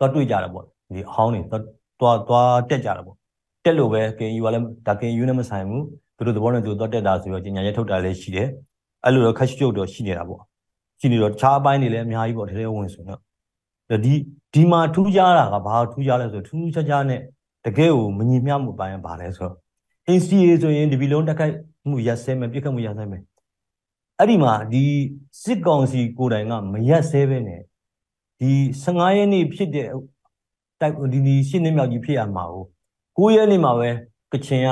[0.00, 3.16] တော့တွေ့ကြတာပေါ့ဒီဟောင်းတွေသွားသွားတက်ကြတာပေါ့
[3.64, 5.84] တက်လို့ပဲ KNU ကလည်းဒါ KNU နဲ့မဆိုင်ဘူး
[6.16, 8.48] သူတို့သဘောနဲ့သူသွားတက်တာဆိုတော့ညညာရက်ထုတ်တာလည်းရှိတယ်
[9.04, 10.42] အဲ့လိုတော့ခက်ရှုပ်တော့ရှိနေတာပေါ့
[11.00, 13.20] ရှိနေတော့တခြားအပိုင်းတွေလည်းအများကြီးပေါ့ထဲထဲဝင်ဆိုတော့
[14.04, 14.14] ဒီ
[14.54, 17.20] ဒီမှာထူးခြားတာကဘာထူးခြားလဲဆိုထူးထူးခြားခြားနဲ့
[17.64, 19.56] တကယ်ကိုမညီမျှမှုပိုင်းကဘာလဲဆိုတော့
[20.16, 21.54] NCA ဆိုရင်ဒီဘီလုံးတက်ခိုက်
[21.88, 23.22] မှုရက်စဲမယ်ပြစ်ခတ်မှုရက်စဲမယ်
[24.18, 24.84] အဲ့ဒီမှာဒီ
[25.42, 27.62] စစ်ကောင်စီကိုယ်တိုင်ကမရက်စဲပဲနဲ့
[28.40, 28.50] ဒီ
[28.84, 29.88] 15ရက်နေ့ဖြစ်တဲ့
[30.80, 32.64] တိုက်ဒီဒီရှင်းနေမြောက်ကြီးဖြစ်ရမှာကို
[33.16, 33.88] 9ရက်နေ့မှာပဲ
[34.32, 34.68] ကချင်က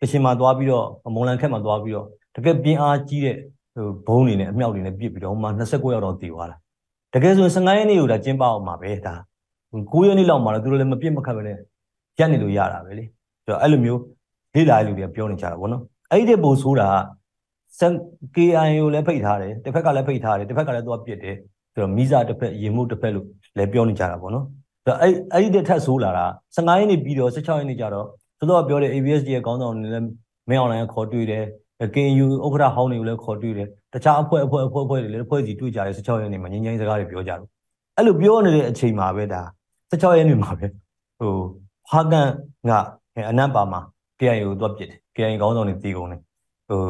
[0.00, 2.06] ကချင်မှာသွားပြီးတော့မုံလန်ခက်မှာသွားပြီးတော့
[2.38, 3.36] တကယ်ပြင်းအားကြီးတဲ့
[3.74, 6.56] ဟိုဘုံတွေနဲ့အမြောက်တွေနဲ့ပစ်ပြီးတော့မှ29ယောက်တော့တည်သွားတာ
[7.14, 9.14] တကယ်ဆိုရင်15ရက်နေ့ကိုဒါကျင်းပအောင်မှာပဲဒါ
[9.92, 11.56] 9ရက်နေ့လောက်မှာတော့သူတို့လည်းမပြစ်မခတ်ပဲနဲ့
[12.18, 13.04] ရက်နေလို့ရတာပဲလေ
[13.44, 14.00] ဆိုတော့အဲ့လိုမျိုး
[14.54, 16.88] လေ့လာလူတွေကပြောနေကြတာပေါ့နော်အဲ့ဒီပို့ဆိုးတာ
[17.78, 17.88] စံ
[18.34, 21.36] KI ကိုလည်းဖိတ်ထားတယ်တစ်ဖက်ကလည်းဖိတ်ထားတယ်တစ်ဖက်ကလည်းသွားပစ်တယ်
[21.72, 23.26] ဆိုတော့မိစားတစ်ဖက်ရေမှုတစ်ဖက်လို့
[23.58, 24.44] လည်းပြောနေကြတာပေါ့နော်
[24.84, 28.06] ဆိုတော့အဲ့အဲ့ဒီထက်ဆိုးလာတာ15ရက်နေ့ပြီးတော့16ရက်နေ့ကျတော့
[28.38, 30.08] သို့တော့ပြောတဲ့ ABSD ရဲ့ခေါင်းဆောင်တွေလည်း
[30.48, 31.44] မင်းအွန်လိုင်းခေါ်တွေ့တယ်
[31.94, 37.38] KNU ဥက္ကဋ္ဌဟောင်းတွေကိုလည်းခေါ်တွေ့တယ်တခြားအဖွဲ့အဖွဲ့အဖွဲ့အဖွဲ့တွေလည်းအဖွဲ့စီတွေ့ကြတယ်16ရက်နေ့မှာငင်းငင်းစကားတွေပြောကြတယ်
[37.96, 39.42] အဲ့လိုပြောနေတဲ့အချိန်မှာပဲဒါ
[39.90, 40.66] 16ရက်နေ့မှာပဲ
[41.18, 41.32] ဟို
[41.88, 42.28] ဖာကန်
[42.68, 42.72] က
[43.30, 43.80] အနတ်ပါမှာ
[44.20, 46.20] KNU ကိုသွားပစ်တယ် KNU ခေါင်းဆောင်တွေတီးကုန်တယ်
[46.68, 46.80] ဟို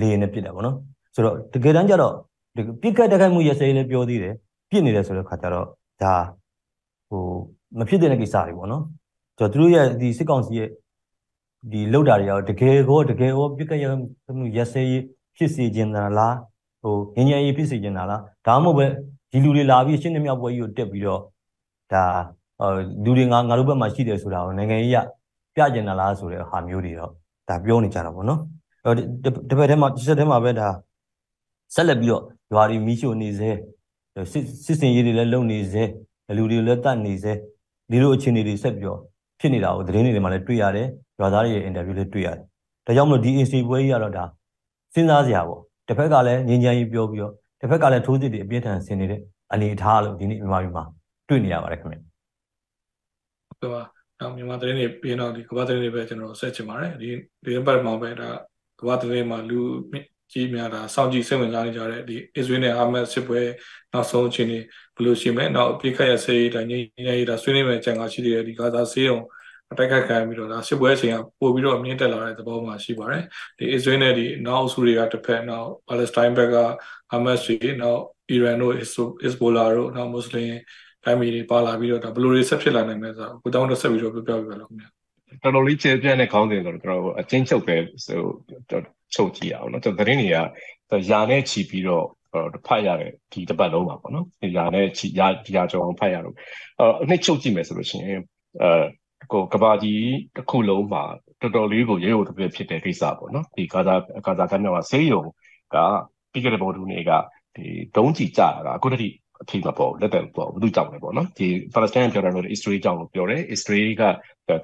[0.00, 0.76] လေနဲ့ပစ်တယ်ပေါ့နော်
[1.14, 2.14] ဆိုတော့တကယ်တမ်းကျတော့
[2.54, 4.34] ပြစ်ခတ်တက်ခိုက်မှုရစဲလည်းပြောသေးတယ်
[4.70, 5.66] ပြစ်နေတယ်ဆိုတဲ့ခါကျတော့
[6.02, 6.14] ဒါ
[7.08, 7.22] ဟို
[7.78, 8.82] မဖြစ်တဲ့ကိစ္စတွေပေါ့နော်
[9.38, 10.68] ဆိုတော့သူတို့ရဲ့ဒီစစ်ကောင်စီရဲ့
[11.68, 13.84] ဒီလောက်တာတွေရောတကယ်ကိုတကယ်ကိုပြစ်ခတ်ရ
[14.38, 14.82] မှုရစဲ
[15.36, 16.36] ဖြစ်စေခြင်းလား
[16.82, 18.08] ဟိုငញ្ញရေးဖြစ်စေခြင်းလား
[18.46, 18.86] ဒါမှမဟုတ်ပဲ
[19.30, 21.20] ဒီလူတွေလာပြီးရှင်းနေမြောက်ပွဲကြီးကိုတက်ပြီးတော့
[21.92, 22.04] ဒါ
[23.04, 24.96] လူတွေငါငါတို့ဘက်မှာရှိတယ်ဆိုတာကိုနိုင်ငံရေးရ
[25.54, 27.10] ပြကျင်တာလားဆိုတဲ့ဟာမျိုးတွေတော့
[27.48, 28.40] ဒါပြောနေကြတာပေါ့နော်
[28.84, 30.68] အဲ့ဒီဘက်ထဲမှာဒီစက်ထဲမှာပဲဒါ
[31.74, 33.50] ဆက်လက်ပြီးတော့ရွာတွေမီးရှို့နေစေ
[34.32, 35.82] စစ်စစ်စင်ရေးတွေလည်းလုံနေစေ
[36.36, 37.32] လူတွေလည်းတတ်နေစေ
[37.90, 39.00] ဒီလိုအခြေအနေတွေဆက်ပြီးတော့
[39.40, 40.88] ဖြစ်နေတာကိုသတင်းတွေမှာလည်းတွေ့ရတယ်
[41.20, 42.36] ရွာသားတွေရဲ့အင်တာဗျူးလည်းတွေ့ရတယ်
[42.86, 44.24] ဒါကြောင့်မလို့ဒီ AC ပွဲကြီးကတော့ဒါ
[44.94, 49.20] စဉ်းစားစရာပေါ့တစ်ဖက်ကလည်းငြင်းချမ်းကြီးပြောပြီးတော့တစ်ဖက်ကလည်းထိုးစစ်တွေအပြင်းထန်ဆင်နေတဲ့
[49.52, 50.84] အနေအထားလို့ဒီနေ့မြန်မာပြည်မှာ
[51.28, 51.96] တွေ့နေရပါတယ်ခင်ဗျ
[53.60, 53.82] ဟုတ်ပါ
[54.20, 57.10] တော့မြန်မာသတင်းတွေပြီးတော့ဒီကမ္ဘာသတင်းတွေပဲကျွန်တော်ဆက်ချင်ပါတယ်ဒီ
[57.44, 58.28] ဒီပတ်မှာပဲဒါ
[58.80, 59.60] ကမ္ဘာသတင်းမှာလူ
[60.32, 63.40] ကြီးများတာစောင့်ကြည့်စိတ်ဝင်စားနေကြတဲ့ဒီအစ္စရေးနဲ့ဟာမတ်စစ်ပွဲ
[63.92, 64.58] နောက်ဆုံးအခြေအနေ
[64.94, 69.26] ဘယ်လိုရှိမလဲနောက်အပြစ်ခတ်ရစေးတိုင်းငြိမ်းချမ်းရေးဒါဆွေးနွေးမယ့်ကြံကရှိတဲ့ဒီဂါဇာဆေးရုံအ
[69.78, 73.24] တိုက်ခိုက်ခံပြီးတော့ဒါစစ်ပွဲအချိန်ကပို့ပြီးတော့အမြင့်တက်လာတဲ့သဘောမှာရှိပါတယ်
[73.58, 76.56] ဒီအစ္စရေးနဲ့ဒီနောက်အစုတွေကတစ်ဖက်နောက်ပါလက်စတိုင်းဘက်က
[77.10, 80.52] ဟာမတ်စ်တွေနောက်အီရန်တို့အစ္စဘိုလာတို့နောက်မွတ်စလင်
[81.04, 84.88] တိုင်းပြည်တွေပါလာပြီးတော့ဒါဘယ်လိုတွေဆက်ဖြစ်လာနိုင်မလဲဆိုတော့ကိုတောင်းတော့ဆက်ပြီးတော့ပြောပြပြလို့ခင်ဗျာ
[85.42, 88.20] တော်တော်လေးကျေပြန့်တဲ့ခေါင်းစဉ်ဆိုတော့ကျွန်တော်အချင်းချုပ်ပဲဆို
[89.14, 90.34] ချုပ်ကြည့်အောင်နော်ကျွန်တော်သတင်းတွေက
[91.10, 92.04] ရာနဲ့ချီပြီးတော့
[92.34, 94.86] တော့ဖတ်ရတယ်ဒီတစ်ပတ်လုံးပါပေါ့နော်။ရာနဲ့
[95.18, 96.34] ရာရာကြောင်ဖတ်ရတော့
[96.80, 98.20] အဲနှစ်ချုပ်ကြည့်မယ်ဆိုလို့ရှိရင်
[98.62, 98.70] အဲ
[99.32, 100.04] ကိုကဘာကြီး
[100.36, 101.02] တစ်ခုလုံးမှာ
[101.40, 103.94] တော်တော်လေးကိုရေရိုတပြည့်ဖြစ်တဲ့ကိစ္စပေါ့နော်ဒီကာဇာ
[104.26, 105.22] ကာဇာကမ်းမြောင်ကဆေးရုံ
[105.74, 105.76] က
[106.32, 107.10] ပြီးခဲ့တဲ့ဘော်ဒူနေက
[107.56, 114.02] ဒီဒုံးကြီးကြတာကအခုတည်းအထိမပေါ်လက်တယ်ပေါ့ဘယ်သူကြောင့်လဲပေါ့နော်ဒီပါလက်စတိုင်းပြောတာလို့ Israel ကြောင့်လို့ပြောတယ် Israel က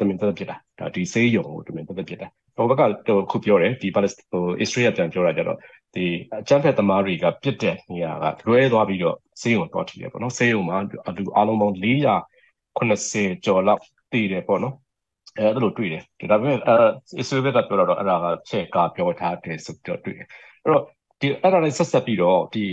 [0.01, 5.59] တမင်သက်ဖြစ်တာဒါဒီဆေးရုံကိုတမင်သက်ဖြစ်တာဟိုဘကတော့ခုပြောတယ်ဒီပါလက်ဟို Israel ပြန်ပြောတာကြတော့
[5.95, 6.05] ဒီ
[6.41, 10.77] အကြမ်းဖက်သမားတွေကပြစ်တဲ့နေရာကလွဲသွားပြီးတော့ဆေးရုံတော့ထီတယ်ပေါ့နော်ဆေးရုံမှာ
[11.17, 13.83] လူအားလုံးပေါင်း480ကျော်လောက်
[14.17, 14.75] တည်တယ်ပေါ့နော်
[15.39, 16.77] အဲဒါလိုတွေ့တယ်ဒါပေမဲ့အဲ
[17.21, 20.27] Israel ကပြောတော့အဲ့ဒါကချက်ကပြောထားတယ်ဆိုတော့တွေ့တယ်
[20.65, 20.85] အဲ့တော့
[21.21, 22.65] ဒီအဲ့ဒါနဲ့ဆက်ဆက်ပြီးတော့ဒီ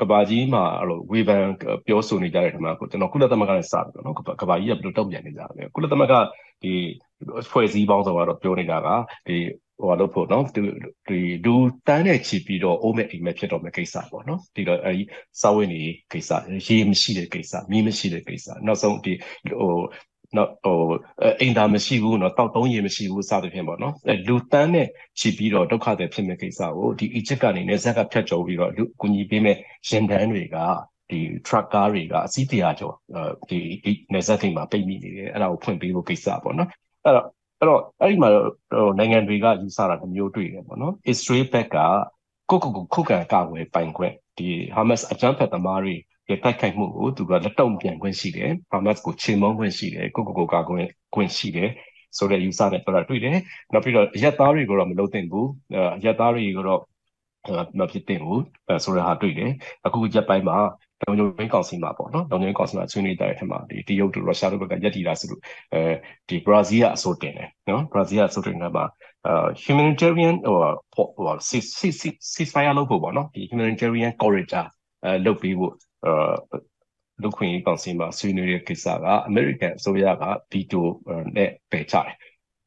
[0.00, 1.44] ကဘာကြီးမှာအဲ့လိုဝေဖန်
[1.86, 6.14] ပြောဆိုနေကြတဲ့ထမှာကျွန်တော်ကုလသမဂ္ဂနဲ့စပြီးတော့နော်ကဘာကြီးကဘယ်လိုတုံ့ပြန်နေကြလဲကုလသမဂ္ဂ
[6.62, 6.72] ဒီ
[7.52, 8.88] ဖွဲ့စည်းပေါင်းဆိုတော့ပြောနေတာက
[9.28, 9.36] ဒီ
[9.82, 10.60] ဟိုလို့ဖို့နော်ဒီ
[11.08, 11.54] ဒီဒူ
[11.88, 15.02] တန်းနဲ့ချီပြီးတော့အိုးမဲ့အိမ်မဲ့ဖြစ်တော့မဲ့ကိစ္စပေါ့နော်ဒီတော့အဲဒီ
[15.40, 16.30] စာဝတ်နေကိစ္စ
[16.66, 19.12] ရေမရှိတဲ့ကိစ္စမီးမရှိတဲ့ကိစ္စနောက်ဆုံးဒီ
[19.60, 19.72] ဟို
[20.36, 20.78] နော်ဟို
[21.40, 29.56] အိမ်သာမရှိဘူးနော်တောက်သုံးရေမရှိဘူးစသဖြင့်ပေါ့နော်အဲလူတန်းနဲ့ချီပြီးတော့ဒုက္ခတွေဖြစ်မဲ့ကိစ္စကိုဒီ Egypt ကနေနေဇက်ကဖြတ်ကျော်ပြီးတော့လူအကူအညီပေးမဲ့
[29.88, 30.56] ရင်တန်းတွေက
[31.10, 32.94] ဒီ truck ကားတွေကအစီးတရာကျော်
[33.50, 33.58] ဒီ
[34.14, 36.68] နေဇက်ထိန်မှာပိတ်မိနေတယ်အဲ့ဒါကိုဖွင့်ပေးဖို့ကိစ္စပေါ့နော်
[37.04, 37.26] အဲ့တော့
[37.60, 38.30] အဲ့တော့အဲ့ဒီမှာ
[38.98, 41.76] နိုင်ငံတွေကယူဆတာမျိုးတွေ့တယ်ပေါ့နော် Israel ဘက်က
[42.50, 45.96] ကိုကိုကိုခုခံကာကွယ်ပိုင်ခွင့်ဒီ Hamas အကြမ်းဖက်သမားတွေ
[46.32, 51.70] ရဲ့တိုက်ခိုက်မှုကိုသူကလက်တုံ့ပြန်ခွင့်ရှိတယ်။ဟာမတ်ကိုချေမှုန်းခွင့်ရှိတယ်။ကိုကိုကိုကာကွယ်ခွင့်ရှိတယ်
[52.16, 53.36] ဆိုတဲ့ယူဆနဲ့ပြောတာတွေ့တယ်။
[53.72, 55.46] နောက်ပြီးတော့ရက်သားတွေကိုတော့မလုပ်သင့်ဘူး။
[56.04, 56.80] ရက်သားတွေကိုတော့
[57.78, 58.42] မဖြစ်သင့်ဘူး
[58.84, 59.50] ဆိုတဲ့ဟာတွေ့တယ်။
[59.86, 60.58] အခုရက်ပိုင်းမှာ
[61.02, 65.40] လုံခြုံရေးကောင်စီမှာပေါ့နော်လုံခြုံရေးကောင်စီမှာဆွေးနွေးတဲ့အထက်မှာဒီတရုတ်တို့ရုရှားတို့ဘက်ကယက်တီတာဆိုလို့
[65.74, 65.82] အဲ
[66.28, 68.84] ဒီဘရာဇီးကအဆိုတင်တယ်နော်ဘရာဇီးကအဆိုတင်တယ်မှာ
[69.26, 69.32] အဲ
[69.64, 70.36] humanitarian
[70.94, 71.36] ဟိုဟို
[72.34, 74.64] ceasefire လုပ်ဖို့ပေါ့နော်ဒီ humanitarian corridor
[75.04, 75.91] အဲလုပ်ပြီးဖို့အဲ
[77.22, 80.86] လူခွင့်ရေးကောင်စီမှာဆွေးနွေးတဲ့ကိစ္စကအမေရိကန်အစိုးရကဗီတို
[81.36, 82.12] နဲ့ပယ်ချတယ်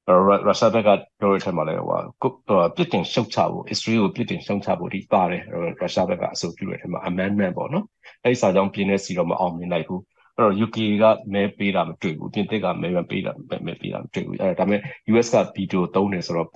[0.08, 2.32] ရုရှားဘက်ကပြောရတဲ့မှာလည်းဟို
[2.76, 5.42] ပြစ်တင်ရှုတ်ချဖို့ Israel ကိုပြစ်တင်ရှုတ်ချဖို့ဒီပါတယ်
[5.82, 7.86] ရုရှားဘက်ကအဆိုပြုရတဲ့မှာ amendment ပေါ့နော်
[8.24, 10.02] အဲ့ဒီစာကြောင်းပြင်းနေစီတော့မအောင်မြင်နိုင်ဘူး
[10.38, 13.32] အဲ့တော့ UK ကမဲပေးတာမတွေ့ဘူးပြင်သစ်ကမဲမပေးတာ
[13.66, 16.50] မဲပေးတာမတွေ့ဘူးအဲ့ဒါဒါပေမဲ့ US ကဗီတိုသုံးတယ်ဆိုတော့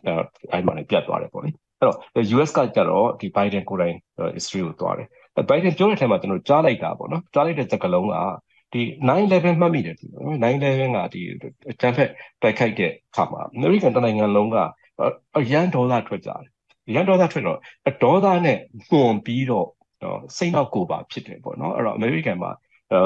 [0.51, 1.97] အဲ့မှာလည်းပြတ်သွားတယ်ပေါ့လေအဲ့တော့
[2.35, 3.95] US ကကြတော့ဒီ Biden ကိုယ်တိုင်
[4.39, 5.07] Israel ကိုသွားတယ်
[5.47, 8.15] ဘိုင်ဒန်ပြောတဲ့အထက်မှာကျွန်တော်ကြားလိုက်တာပေါ့နော်ကြားလိုက်တဲ့စကားလုံးက
[8.73, 10.05] ဒီ911မှတ်မိတယ်ဒီ
[10.43, 11.21] 911ကဒီ
[11.71, 12.09] အချမ်းဖက်
[12.41, 14.57] တိုက်ခိုက်တဲ့အခါမှာအမေရိကန်တနိုင်ငံလုံးက
[15.37, 16.43] အရန်ဒေါ်လာထွက်ကြတယ်
[16.95, 17.57] ရန်ဒေါသထွက်တော့
[18.03, 18.57] ဒေါသနဲ့
[18.89, 19.67] ပွန်ပြီးတော့
[20.37, 22.51] စိတ်နောက်ကိုပါဖြစ်တယ်ပေါ့နော်အဲ့တော့အမေရိကန်မှာ
[22.91, 22.99] အဲ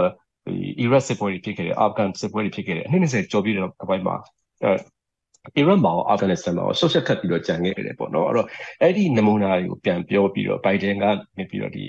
[0.45, 4.15] ဒီအီရတ်စစ်ပွဲတွေဖြစ်ခဲ့တယ်အာဖဂန်စစ်ပွဲတွေဖြစ်ခဲ့တယ်အနှစ်20ကျော်ပြီးတော့ကပိုင်းမှာ
[4.63, 4.71] အဲ
[5.57, 8.47] အီရတ်မှာအာဖဂန်နစ္စတန်မှာဆော့ရှက်ခတ်ပြီးတော့ကြံခဲ့တယ်ပေါ့နော်အဲ့တော့
[8.81, 11.05] အဲ့ဒီနမူနာတွေကိုပြန်ပြောပြီးတော့ဘိုင်ဒန်က
[11.37, 11.83] နေပြီးတော့ဒီ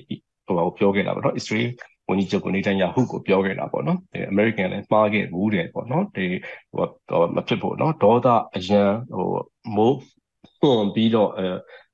[0.46, 1.68] ဟိုပြောခဲ့တာပေါ့နော်အစ္စရေး
[2.08, 6.26] ဝန်ကြီးချုပ်ကိုနေတန်ယာဟုကိုပြောခဲ့တာပေါ့နော်ဒီအမေရိကန်လည်းမှားခဲ့ဘူးတယ်ပေါ့နော်ဒီ
[6.72, 8.26] ဟိုမဖြစ်ဖို့နော်ဒေါသ
[8.56, 9.28] အရန်ဟို
[9.76, 9.98] မိုး
[10.60, 11.46] ပွန်ပြီးတော့အဲ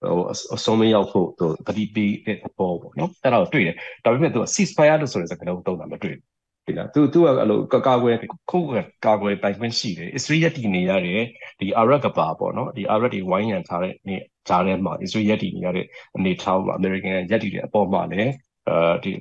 [0.02, 6.30] ဟိုအဆုံးမရောက်ဖို့သူတတိပေးတဲ့ပေါ်ပေါ့နော်အဲ့ဒါကိုတွေ့တယ်ဒါပေမဲ့သူက ceasefire လို့ဆိုတဲ့စကားလုံးသုံးတာမတွေ့ဘူး
[6.66, 8.16] ဒီလားသူသူကအဲ့လိုကာကွယ်
[8.50, 8.66] ခုတ်
[9.06, 11.22] ကာကွယ်ပိုင်ခွင့်ရှိတယ်အစ္စရေးရည်တည်နေရတဲ့
[11.60, 14.16] ဒီအာရက်ကပါပေါ့နော်ဒီအာရက်တွေဝိုင်းရံထားတဲ့နေ
[14.49, 18.32] ဂျားထဲမှာအစ္စရေးရည်တည်နေရတဲ့အနေထားမှာအမေရိကန်ရည်တည်တဲ့အပေါ်မှာလည်း
[18.69, 19.12] အဲဒီ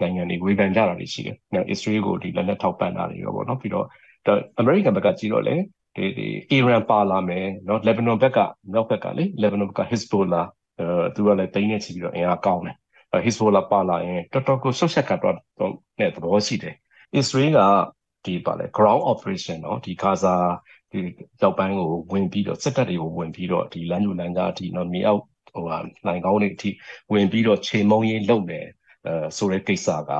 [0.00, 1.36] နိုင်ငံတွေဝေဖန်ကြတာတွေရှိတယ်။
[1.70, 3.86] အစ္စရေးကိုဒီလက်နက်ထောက်ပံ့တာတွေရောပေါ့နော်ပြီးတော့
[4.58, 5.54] အမေရိကန်ဘက်ကကြည့်တော့လေ
[5.96, 8.38] ဒီဒီအီရန်ပါလာမယ်နော်လက်ဘနွန်ဘက်က
[8.72, 10.42] မြောက်ဘက်ကလေလက်ဘနွန်ဘက်ကဟစ်ဘိုလာ
[10.80, 12.76] အဲသူကလည်းတိန်းနေချပြီးတော့အင်အားကောင်းတယ်
[13.24, 15.34] ဟစ်ဘိုလာပါလာရင်တော်တော်ကိုဆွတ်ဆက်ကတော့
[15.98, 16.74] တဲ့သဘောရှိတယ်
[17.14, 17.58] အစ္စရေးက
[18.24, 20.34] ဒီပါလေ ground operation เนาะဒီဂါဇာ
[20.91, 20.99] ဒီ
[21.41, 25.21] ရောက်ပိုင်းကိုဝင်ပြီးတော့စစ်တပ်တွေကိုဝင်ပြီးတော့ဒီလမ်းညွှန်လမ်းကြားအထိနော်မြေအောက်
[25.53, 25.77] ဟိုဟာ
[26.07, 26.69] နိုင်ကောင်းတွေအထိ
[27.13, 28.65] ဝင်ပြီးတော့ချိန်မုံရင်းလုပ်တယ်
[29.07, 30.11] အဲဆိုတဲ့ကိစ္စက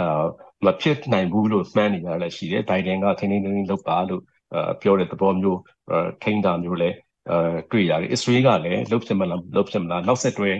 [0.00, 0.24] အာ
[0.64, 4.22] မဖြစ်နိုင်ဘူးလို့မှန်းနေတာလည်းရှိတယ်ဘိုင်ဒန်ကထိန်းထိန်းသိမ်းသိမ်းလုပ်ပါလို့
[4.82, 5.60] ပြောတဲ့သဘောမျိုး
[6.22, 6.96] ထိန်းတာမျိုးလည်း
[7.30, 7.38] အဲ
[7.70, 10.50] တွေ့ရတယ်အစ္စရေးကလည်းလုတ်ဖြစ်မလားလုတ်ဖြစ်မလားနောက်ဆက်တွဲ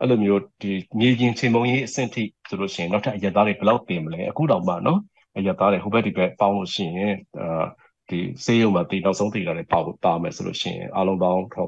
[0.00, 5.00] အဲ့လိုမျိုးဒီမြေပြင်ချိန်မုံရေးအဆင့်ထိဆိုလို့ရှိရင်နောက်ထပ်အရသားတွေဘယ်လောက်ပြင်မလဲအခုတောင်မှနော်
[5.38, 7.64] အရသားတွေဟိုဘက်ဒီဘက်ပေါင်းလို့ရှိရင်အာ
[8.10, 11.66] ဒီစေးရုံမှာတည်နောက်ဆုံးတည်တာတွေပေါ့ပါမယ်ဆိုလို့ရှိရင်အလုံးပေါင်း300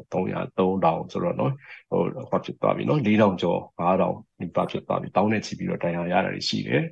[0.58, 1.52] 3000ဆိုတော့နော်
[1.90, 6.82] ဟိုဟောဖြစ်သွားပြီနော်4000ကျော်5000ဒီပါဖြစ်သွားပြီတောင်းနေချီပြီးတော့တရားရတာတွေရှိတယ်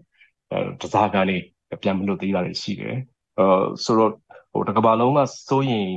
[0.53, 1.37] အဲတစားကနေ
[1.83, 2.97] ပြန်မလို့သေးတာတွေရှိတယ်
[3.39, 3.47] အဲ
[3.85, 4.13] ဆိုတော့
[4.53, 5.89] ဟိုတစ်ကမ္ဘာလုံးကစိုးရင်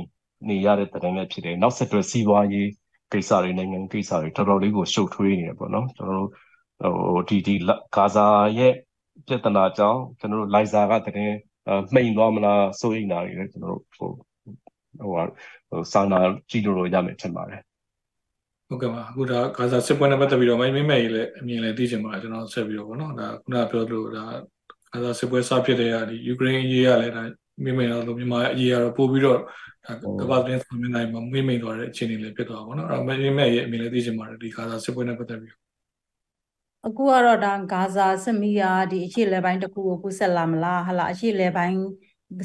[0.48, 2.68] နေရတဲ့တိုင်လည်းဖြစ်တယ်နောက်ဆက်တွဲစီးပွားရေး
[3.12, 7.54] ကိစ္စတွေနိုင်ငံကိစ္စတွေတော်တော်လေးကိုရှုပ်ထွေးနေတယ်ပေါ့နော်ကျွန်တော်တို့ဟိုဒီဒီ
[7.96, 8.26] ဂါဇာ
[8.58, 8.72] ရဲ့
[9.26, 11.36] ပြဿနာကြောင့်ကျွန်တော်တို့လိုက်ဇာကတည်း
[11.94, 14.10] မှိန်သွားမလားစိုးရိမ်တာတွေလည်းကျွန်တော်တို့ဟို
[14.98, 15.08] ဟို
[15.70, 17.60] ဟိုစာနာကြည့်လို့ရမယ်ထင်ပါတယ်
[18.68, 24.24] ဟုတ်ကဲ့ပါအခုဒါဂါဇာစစ်ပွဲနဲ့ပတ်သက်ပြီးတော့မိုင်းမိမဲ့ရေးလည်းအမြင်လည်းသိချင်ပါတယ်ကျွန်တော်ဆက်ပြီးတော့ဗောနော်ဒါခုနကပြောလို့ဒါ
[24.92, 27.22] ဂါဇာစစ်ပွဲစဖြစ်တဲ့ကဒီယူကရိန်းအရေးကလည်းဒါ
[27.64, 29.40] မိမိတော့လို့မြန်မာအရေးကတော့ပို့ပြီးတော့
[30.20, 35.54] ကမ္ဘာသတင်းဆောင်မြင်နိုင်မှာမိမိသွားတဲ့အခြေအနေလေးဖြစ်သွားပါတော့အဲ့တော့မိမိရဲ့အမြင်လေးသိချင်ပါတယ်ဒီဂါဇာစစ်ပွဲနဲ့ပတ်သက်ပြီး
[36.86, 41.78] အခုကတော့ဒါဂါဇာစစ်မီးကဒီအခြေလဲပိုင်းတစ်ခုကိုကူးဆက်လာမလားဟလာအခြေလဲပိုင်း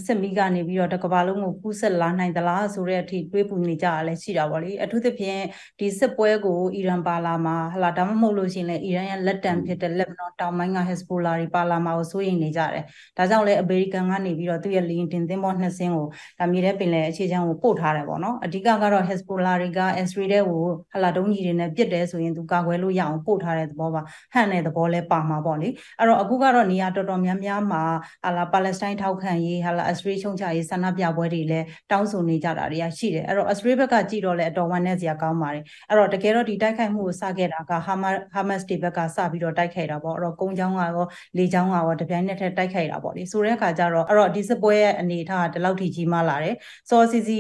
[0.06, 5.42] စစ်မီးကနေပြီးတော့တကဘာလုံးကိုကူးဆက်လာနိုင်သလားဆိုတဲ့အထိတွေးပူနေကြရလဲရှိတာပေါ့လေအထူးသဖြင့်
[5.80, 12.84] ဒီစစ်ပွဲကိုအီရန်ပါလာမှာဟလာဒါမှမဟုတ်လို့ရှိရင်လည်းအီရန်ရဲ့လက်တံဖြစ်တဲ့လက်ဘနွန်တောင်ပိုင်းကဟက်စဘိုလာတွေပါလာမှာကိုစိုးရိမ်နေကြတယ်
[13.18, 16.08] ဒါကြောင့်လည်းအမေရိကန်ကနေပြီးတော့သူ့ရဲ့လီယင်တင်သင်းဘောနှစ်စင်းကို
[16.40, 20.64] ဒါမြေထဲပင်လယ်အခြေချမ်းကိုပို့ထားတယ်ပေါ့နော်အဓိကကတော့ဟက်စဘိုလာတွေက S3 တဲ့ကို
[20.94, 24.02] ဟလာတုံးကြီးတွေနဲ့ပြစ်တယ်ဆိုရင်သူကာကွယ်လို့ရအောင်ပို့ထားတဲ့သဘောပါ
[24.34, 27.84] ဟန့်တဲ့သဘောလဲပါမှာပေါ့လေအဲ့တော့အခုကတော့နေရာတော်တော်များများမှာ
[28.26, 41.06] ဟလာပါလက်စတိုင်းထောက်ခံရေးဟလာ S3 ရှုံချရေးဆန္ဒပြပွဲတွေလည်းတောင်းဆိုနေကြတာတွေကရှိတယ်အဲ့တော့ Australia ဘက်ကကြည့်တော့လည်းအတော်ဝမ်းနည်းစရာကောင်းပါတယ်အဲ့တော့တကယ်တော့ဒီတိုက်ခိုက်မှုကိုစခဲ့တာက Hamas Hamas တွေဘက်ကစပြီးတော့တိုက်ခိုက်တာပေါ့အဲ့တော့ကုန်းချောင်းကရော
[41.38, 46.56] လေချောင်းကရောတပြိုင်နက်တည်းတိုက်ခိုက်တာပေါ့လေဆိုတဲ့အခါကျတော့အဲ့တော့ဒီစစ်ပွဲရဲ့အနေအထားကဒီလောက်ထိကြီးမားလာတယ်
[46.90, 47.40] စောစီစီ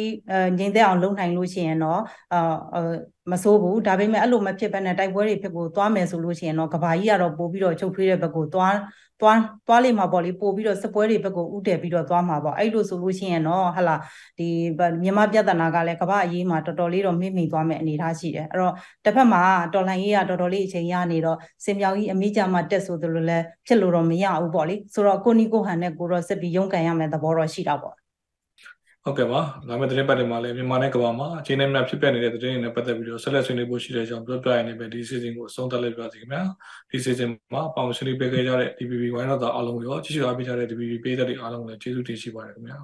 [0.57, 2.01] ငြိမ်သက်အောင်လုပ်နိုင်လို့ရှိရင်တော့
[2.33, 2.93] အာ
[3.31, 8.75] မဆိုးဘူးဒါပေမဲ့အဲ့လိုမဖြစ်ဘဲနဲ့တိုက်ပွဲတွေဖြစ်ကိုသွားမယ်ဆိုလို့ရှိရင်တော့ကဘာကြီးကတော့ပို့ပြီးတော့ချုပ်ထွေးတဲ့ဘက်ကိုသွား
[9.21, 13.95] သွားသွားလိမ့်မှာပေါ့လေပို့ပြီးတော့စပွဲတွေဘက်ကိုဥတည်ပြီးတော့သွားမှာပေါ့အဲ့လိုဆိုလို့ရှိရင်တော့ဟလာ
[14.39, 14.47] ဒီ
[15.03, 18.73] မြန်မာပြဿနာကလည်းကဘာအရေးမှာတော်တော်လေးတော့မိမိသွားမယ်အနေထားရှိတယ်အဲ့တော့
[19.05, 19.41] တစ်ဖက်မှာ
[19.73, 27.95] တော်လှန်ရေးကတော်တော်လေးအချိန်ရနေတော့စင်မြောင်ကြီးအမိကြမှာတက်ဆိုသလိုလဲဖြစ်လို့တော့မရဘူးပေါ့လေဆိုတော့ကိုနီကိုဟန်နဲ့ကိုတော့စစ်ပြီးရုန်းကန်ရမယ်သဘောတော့ရှိတာပေါ့
[29.09, 36.43] ဟုတ်ကဲ့ပါလာမယ့်သတင်းပတ်တွေမှာလည်းမြန်မာနဲ့ကမ္ဘာမှာအချိန်နဲ့များဖြစ်ပျက်နေတဲ့သတင်းတွေနဲ့ပတ်သက်ပြီးတော့ဆက်လက်ဆွေးနွေးဖို့ရှိတဲ့အကြောင်းပြောပြရနေပဲဒီ season ကိုအဆုံးသတ်လိုက်ပါစီခင်ဗျာ
[36.89, 42.79] ဒီ season မှာပေါင်ဆွေးနွေးပေးခဲ့ကြတဲ့ DPP ဝိုင်းတော်သားအားလုံးကိုရောကြည့်ရှုအားပေးကြတဲ့ DPP ပေးသက်တွေအားလုံးကိုလည်းကျေးဇူးတင်ရှိပါတယ်ခင်ဗျာ